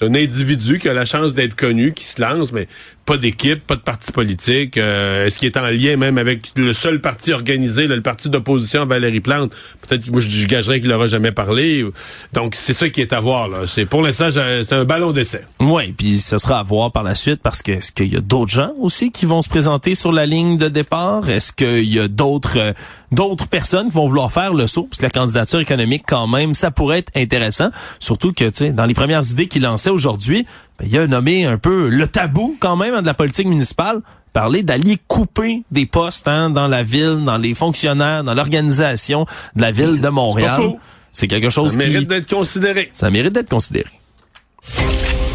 c'est 0.00 0.06
un 0.06 0.14
individu 0.14 0.78
qui 0.78 0.88
a 0.88 0.94
la 0.94 1.04
chance 1.04 1.34
d'être 1.34 1.54
connu, 1.54 1.92
qui 1.92 2.06
se 2.06 2.22
lance, 2.22 2.52
mais 2.52 2.68
pas 3.10 3.16
d'équipe, 3.16 3.66
pas 3.66 3.74
de 3.74 3.80
parti 3.80 4.12
politique. 4.12 4.76
Euh, 4.76 5.26
est-ce 5.26 5.36
qu'il 5.36 5.46
est 5.46 5.56
en 5.56 5.66
lien 5.66 5.96
même 5.96 6.16
avec 6.16 6.52
le 6.54 6.72
seul 6.72 7.00
parti 7.00 7.32
organisé, 7.32 7.88
le 7.88 8.00
parti 8.02 8.28
d'opposition 8.30 8.86
Valérie 8.86 9.18
Plante? 9.18 9.50
Peut-être 9.80 10.04
que 10.04 10.12
moi, 10.12 10.20
je, 10.20 10.46
gagerais 10.46 10.80
qu'il 10.80 10.90
n'aura 10.90 11.08
jamais 11.08 11.32
parlé. 11.32 11.84
Donc, 12.32 12.54
c'est 12.54 12.72
ça 12.72 12.88
qui 12.88 13.00
est 13.00 13.12
à 13.12 13.18
voir. 13.18 13.48
Là. 13.48 13.62
Pour 13.86 14.02
l'instant, 14.02 14.28
c'est 14.30 14.72
un 14.72 14.84
ballon 14.84 15.10
d'essai. 15.10 15.44
Oui, 15.58 15.90
puis 15.90 16.18
ce 16.18 16.38
sera 16.38 16.60
à 16.60 16.62
voir 16.62 16.92
par 16.92 17.02
la 17.02 17.16
suite 17.16 17.40
parce 17.42 17.62
que 17.62 17.72
est-ce 17.72 17.90
qu'il 17.90 18.14
y 18.14 18.16
a 18.16 18.20
d'autres 18.20 18.52
gens 18.52 18.74
aussi 18.78 19.10
qui 19.10 19.26
vont 19.26 19.42
se 19.42 19.48
présenter 19.48 19.96
sur 19.96 20.12
la 20.12 20.24
ligne 20.24 20.56
de 20.56 20.68
départ? 20.68 21.28
Est-ce 21.28 21.52
qu'il 21.52 21.92
y 21.92 21.98
a 21.98 22.06
d'autres 22.06 22.58
euh, 22.58 22.72
d'autres 23.10 23.48
personnes 23.48 23.88
qui 23.88 23.94
vont 23.94 24.06
vouloir 24.06 24.30
faire 24.30 24.54
le 24.54 24.68
saut? 24.68 24.84
Parce 24.84 24.98
que 24.98 25.06
la 25.06 25.10
candidature 25.10 25.58
économique, 25.58 26.04
quand 26.06 26.28
même, 26.28 26.54
ça 26.54 26.70
pourrait 26.70 26.98
être 26.98 27.10
intéressant. 27.16 27.70
Surtout 27.98 28.32
que, 28.32 28.44
tu 28.44 28.56
sais, 28.66 28.70
dans 28.70 28.86
les 28.86 28.94
premières 28.94 29.28
idées 29.28 29.48
qu'il 29.48 29.62
lançait 29.62 29.90
aujourd'hui, 29.90 30.46
ben, 30.80 30.88
il 30.90 30.98
a 30.98 31.06
nommé 31.06 31.44
un 31.44 31.58
peu 31.58 31.88
le 31.88 32.06
tabou 32.06 32.56
quand 32.58 32.76
même 32.76 32.94
hein, 32.94 33.02
de 33.02 33.06
la 33.06 33.14
politique 33.14 33.46
municipale 33.46 34.00
parler 34.32 34.62
d'aller 34.62 34.98
couper 35.08 35.62
des 35.70 35.86
postes 35.86 36.28
hein, 36.28 36.50
dans 36.50 36.68
la 36.68 36.82
ville, 36.82 37.22
dans 37.24 37.36
les 37.36 37.54
fonctionnaires, 37.54 38.24
dans 38.24 38.34
l'organisation 38.34 39.26
de 39.56 39.62
la 39.62 39.72
ville 39.72 40.00
de 40.00 40.08
Montréal. 40.08 40.74
C'est 41.12 41.26
quelque 41.26 41.50
chose 41.50 41.76
qui... 41.76 41.82
Ça 41.82 41.88
mérite 41.88 42.08
d'être 42.08 42.30
considéré. 42.30 42.90
Ça 42.92 43.10
mérite 43.10 43.32
d'être 43.32 43.50
considéré. 43.50 43.90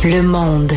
Le 0.04 0.22
monde 0.22 0.72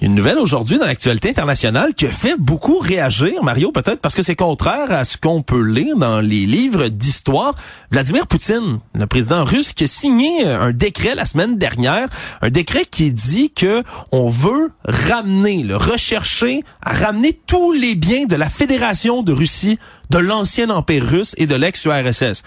une 0.00 0.14
nouvelle 0.14 0.38
aujourd'hui 0.38 0.78
dans 0.78 0.86
l'actualité 0.86 1.30
internationale 1.30 1.92
qui 1.94 2.06
fait 2.06 2.36
beaucoup 2.38 2.78
réagir, 2.78 3.42
Mario, 3.42 3.72
peut-être 3.72 4.00
parce 4.00 4.14
que 4.14 4.22
c'est 4.22 4.36
contraire 4.36 4.92
à 4.92 5.04
ce 5.04 5.16
qu'on 5.16 5.42
peut 5.42 5.62
lire 5.62 5.96
dans 5.96 6.20
les 6.20 6.46
livres 6.46 6.88
d'histoire. 6.88 7.54
Vladimir 7.90 8.26
Poutine, 8.26 8.78
le 8.94 9.06
président 9.06 9.44
russe, 9.44 9.72
qui 9.72 9.84
a 9.84 9.86
signé 9.88 10.44
un 10.46 10.72
décret 10.72 11.14
la 11.14 11.26
semaine 11.26 11.58
dernière, 11.58 12.08
un 12.42 12.50
décret 12.50 12.84
qui 12.84 13.10
dit 13.10 13.50
que 13.50 13.82
on 14.12 14.28
veut 14.28 14.70
ramener, 14.84 15.64
le 15.64 15.76
rechercher, 15.76 16.62
à 16.80 16.92
ramener 16.92 17.38
tous 17.46 17.72
les 17.72 17.96
biens 17.96 18.26
de 18.26 18.36
la 18.36 18.48
Fédération 18.48 19.22
de 19.22 19.32
Russie, 19.32 19.78
de 20.10 20.18
l'ancien 20.18 20.70
empire 20.70 21.04
russe 21.04 21.34
et 21.38 21.46
de 21.46 21.56
l'ex-URSS 21.56 22.44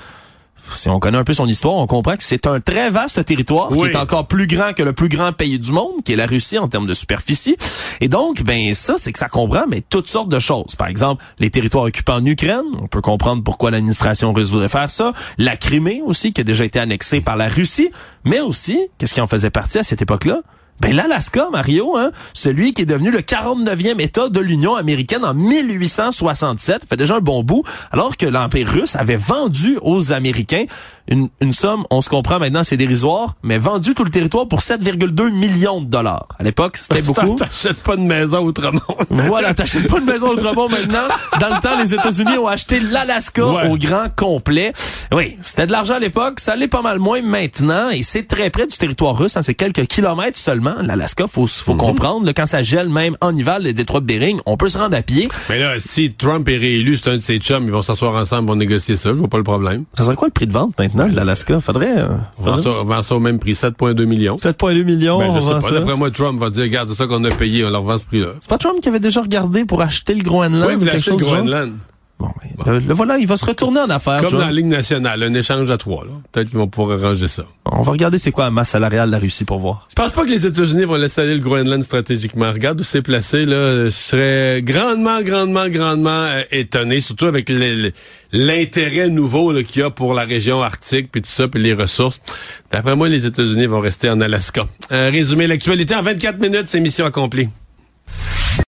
si 0.73 0.89
on 0.89 0.99
connaît 0.99 1.17
un 1.17 1.23
peu 1.23 1.33
son 1.33 1.47
histoire, 1.47 1.75
on 1.75 1.87
comprend 1.87 2.15
que 2.15 2.23
c'est 2.23 2.47
un 2.47 2.59
très 2.59 2.89
vaste 2.89 3.23
territoire 3.25 3.69
qui 3.69 3.79
est 3.79 3.95
encore 3.95 4.27
plus 4.27 4.47
grand 4.47 4.73
que 4.73 4.83
le 4.83 4.93
plus 4.93 5.09
grand 5.09 5.31
pays 5.33 5.59
du 5.59 5.71
monde, 5.71 6.03
qui 6.05 6.13
est 6.13 6.15
la 6.15 6.25
Russie 6.25 6.57
en 6.57 6.67
termes 6.67 6.87
de 6.87 6.93
superficie. 6.93 7.57
Et 7.99 8.07
donc, 8.07 8.43
ben 8.43 8.73
ça, 8.73 8.95
c'est 8.97 9.11
que 9.11 9.19
ça 9.19 9.29
comprend 9.29 9.65
mais 9.67 9.81
toutes 9.81 10.07
sortes 10.07 10.29
de 10.29 10.39
choses. 10.39 10.75
Par 10.75 10.87
exemple, 10.87 11.23
les 11.39 11.49
territoires 11.49 11.85
occupés 11.85 12.11
en 12.11 12.25
Ukraine, 12.25 12.65
on 12.81 12.87
peut 12.87 13.01
comprendre 13.01 13.43
pourquoi 13.43 13.71
l'administration 13.71 14.33
russe 14.33 14.49
voudrait 14.49 14.69
faire 14.69 14.89
ça. 14.89 15.13
La 15.37 15.57
Crimée 15.57 16.01
aussi, 16.05 16.33
qui 16.33 16.41
a 16.41 16.43
déjà 16.43 16.65
été 16.65 16.79
annexée 16.79 17.21
par 17.21 17.35
la 17.35 17.47
Russie, 17.47 17.89
mais 18.23 18.39
aussi, 18.39 18.87
qu'est-ce 18.97 19.13
qui 19.13 19.21
en 19.21 19.27
faisait 19.27 19.49
partie 19.49 19.79
à 19.79 19.83
cette 19.83 20.01
époque-là? 20.01 20.41
Ben 20.81 20.95
l'Alaska, 20.95 21.49
Mario, 21.51 21.95
hein, 21.95 22.09
celui 22.33 22.73
qui 22.73 22.81
est 22.81 22.85
devenu 22.85 23.11
le 23.11 23.19
49e 23.19 24.01
État 24.01 24.29
de 24.29 24.39
l'Union 24.39 24.75
américaine 24.75 25.23
en 25.23 25.35
1867, 25.35 26.85
fait 26.89 26.97
déjà 26.97 27.17
un 27.17 27.19
bon 27.19 27.43
bout, 27.43 27.63
alors 27.91 28.17
que 28.17 28.25
l'Empire 28.25 28.67
russe 28.67 28.95
avait 28.95 29.15
vendu 29.15 29.77
aux 29.83 30.11
Américains 30.11 30.65
une, 31.07 31.29
une 31.41 31.53
somme, 31.53 31.83
on 31.89 32.01
se 32.01 32.09
comprend 32.09 32.39
maintenant, 32.39 32.63
c'est 32.63 32.77
dérisoire, 32.77 33.35
mais 33.43 33.57
vendu 33.57 33.93
tout 33.93 34.03
le 34.03 34.11
territoire 34.11 34.47
pour 34.47 34.59
7,2 34.59 35.31
millions 35.31 35.81
de 35.81 35.85
dollars. 35.85 36.27
À 36.39 36.43
l'époque, 36.43 36.77
c'était 36.77 37.01
beaucoup. 37.03 37.35
T'achètes 37.35 37.83
pas 37.83 37.95
de 37.95 38.01
maison 38.01 38.45
autrement. 38.45 38.81
voilà, 39.09 39.53
t'achètes 39.53 39.87
pas 39.87 39.99
de 39.99 40.05
maison 40.05 40.29
autrement 40.29 40.69
maintenant. 40.69 41.07
Dans 41.39 41.49
le 41.49 41.61
temps, 41.61 41.79
les 41.79 41.93
États-Unis 41.93 42.37
ont 42.37 42.47
acheté 42.47 42.79
l'Alaska 42.79 43.45
au 43.45 43.77
grand 43.77 44.07
complet. 44.15 44.73
Oui, 45.13 45.37
c'était 45.41 45.67
de 45.67 45.71
l'argent 45.71 45.95
à 45.95 45.99
l'époque, 45.99 46.39
ça 46.39 46.55
l'est 46.55 46.67
pas 46.67 46.81
mal 46.81 46.99
moins 46.99 47.21
maintenant, 47.21 47.89
et 47.89 48.01
c'est 48.01 48.27
très 48.27 48.49
près 48.49 48.65
du 48.65 48.77
territoire 48.77 49.17
russe, 49.17 49.35
hein, 49.35 49.41
c'est 49.41 49.55
quelques 49.55 49.85
kilomètres 49.87 50.37
seulement. 50.37 50.75
L'Alaska, 50.81 51.27
faut, 51.27 51.47
faut 51.47 51.73
mhm. 51.73 51.79
comprendre, 51.79 52.31
quand 52.33 52.45
ça 52.45 52.63
gèle 52.63 52.89
même 52.89 53.17
en 53.21 53.35
hiver, 53.35 53.59
les 53.59 53.73
détroits 53.73 53.99
de 53.99 54.05
Bering, 54.05 54.39
on 54.45 54.55
peut 54.55 54.69
se 54.69 54.77
rendre 54.77 54.95
à 54.95 55.01
pied. 55.01 55.27
Mais 55.49 55.59
là, 55.59 55.73
si 55.79 56.13
Trump 56.13 56.47
est 56.47 56.57
réélu, 56.57 56.97
c'est 56.97 57.09
un 57.09 57.15
de 57.17 57.21
ses 57.21 57.39
chums, 57.39 57.65
ils 57.65 57.71
vont 57.71 57.81
s'asseoir 57.81 58.15
ensemble, 58.15 58.43
ils 58.43 58.47
vont 58.49 58.55
négocier 58.55 58.95
ça, 58.95 59.09
je 59.09 59.15
vois 59.15 59.27
pas 59.27 59.37
le 59.37 59.43
problème. 59.43 59.83
Ça 59.93 60.03
serait 60.03 60.15
quoi 60.15 60.27
le 60.27 60.33
prix 60.33 60.47
de 60.47 60.53
vente 60.53 60.77
maintenant? 60.79 60.90
De 60.93 61.15
l'Alaska. 61.15 61.59
Faudrait. 61.59 61.97
Euh, 61.97 62.07
vend 62.37 63.01
ça 63.01 63.15
au 63.15 63.19
même 63.19 63.39
prix, 63.39 63.53
7,2 63.53 64.05
millions. 64.05 64.35
7,2 64.35 64.83
millions. 64.83 65.19
Ben, 65.19 65.31
je 65.35 65.41
sais 65.41 65.59
pas. 65.59 65.79
D'après 65.79 65.95
moi, 65.95 66.11
Trump 66.11 66.39
va 66.39 66.49
dire, 66.49 66.63
regarde, 66.63 66.89
c'est 66.89 66.95
ça 66.95 67.07
qu'on 67.07 67.23
a 67.23 67.31
payé, 67.31 67.65
on 67.65 67.69
leur 67.69 67.83
vend 67.83 67.97
ce 67.97 68.03
prix-là. 68.05 68.27
C'est 68.39 68.49
pas 68.49 68.57
Trump 68.57 68.79
qui 68.81 68.89
avait 68.89 68.99
déjà 68.99 69.21
regardé 69.21 69.65
pour 69.65 69.81
acheter 69.81 70.13
le 70.13 70.23
Groenland? 70.23 70.65
Oui, 70.65 70.73
il 70.73 70.77
voulait 70.79 70.91
acheter 70.91 71.11
le 71.11 71.17
Groenland. 71.17 71.73
Bon, 72.21 72.71
Le, 72.71 72.93
voilà, 72.93 73.17
il 73.17 73.25
va 73.27 73.37
se 73.37 73.45
retourner 73.45 73.79
en 73.79 73.89
affaires. 73.89 74.21
Comme 74.21 74.31
dans 74.31 74.39
la 74.39 74.51
Ligue 74.51 74.67
nationale, 74.67 75.23
un 75.23 75.33
échange 75.33 75.69
à 75.71 75.77
trois. 75.77 76.05
Peut-être 76.31 76.49
qu'ils 76.49 76.57
vont 76.57 76.67
pouvoir 76.67 77.03
arranger 77.03 77.27
ça. 77.27 77.43
On 77.65 77.81
va 77.81 77.91
regarder 77.91 78.17
c'est 78.17 78.31
quoi 78.31 78.45
la 78.45 78.51
masse 78.51 78.69
salariale 78.69 79.07
de 79.07 79.13
la 79.13 79.19
Russie 79.19 79.45
pour 79.45 79.59
voir. 79.59 79.87
Je 79.89 79.95
pense 79.95 80.11
pas 80.11 80.23
que 80.23 80.29
les 80.29 80.45
États-Unis 80.45 80.85
vont 80.85 80.95
laisser 80.95 81.21
aller 81.21 81.33
le 81.33 81.39
Groenland 81.39 81.83
stratégiquement. 81.83 82.51
Regarde 82.51 82.79
où 82.79 82.83
c'est 82.83 83.01
placé. 83.01 83.45
Là, 83.45 83.85
je 83.85 83.89
serais 83.89 84.61
grandement, 84.61 85.21
grandement, 85.21 85.67
grandement 85.69 86.09
euh, 86.09 86.41
étonné, 86.51 87.01
surtout 87.01 87.25
avec 87.25 87.51
l'intérêt 88.31 89.09
nouveau 89.09 89.53
qu'il 89.63 89.81
y 89.81 89.83
a 89.83 89.89
pour 89.89 90.13
la 90.13 90.23
région 90.23 90.61
arctique, 90.61 91.11
puis 91.11 91.21
tout 91.21 91.29
ça, 91.29 91.47
puis 91.47 91.61
les 91.61 91.73
ressources. 91.73 92.21
D'après 92.71 92.95
moi, 92.95 93.09
les 93.09 93.25
États-Unis 93.25 93.65
vont 93.65 93.79
rester 93.79 94.09
en 94.09 94.21
Alaska. 94.21 94.65
Euh, 94.91 95.09
résumer 95.11 95.47
l'actualité 95.47 95.95
en 95.95 96.03
24 96.03 96.39
minutes, 96.39 96.67
c'est 96.67 96.79
mission 96.79 97.05
accomplie. 97.05 97.49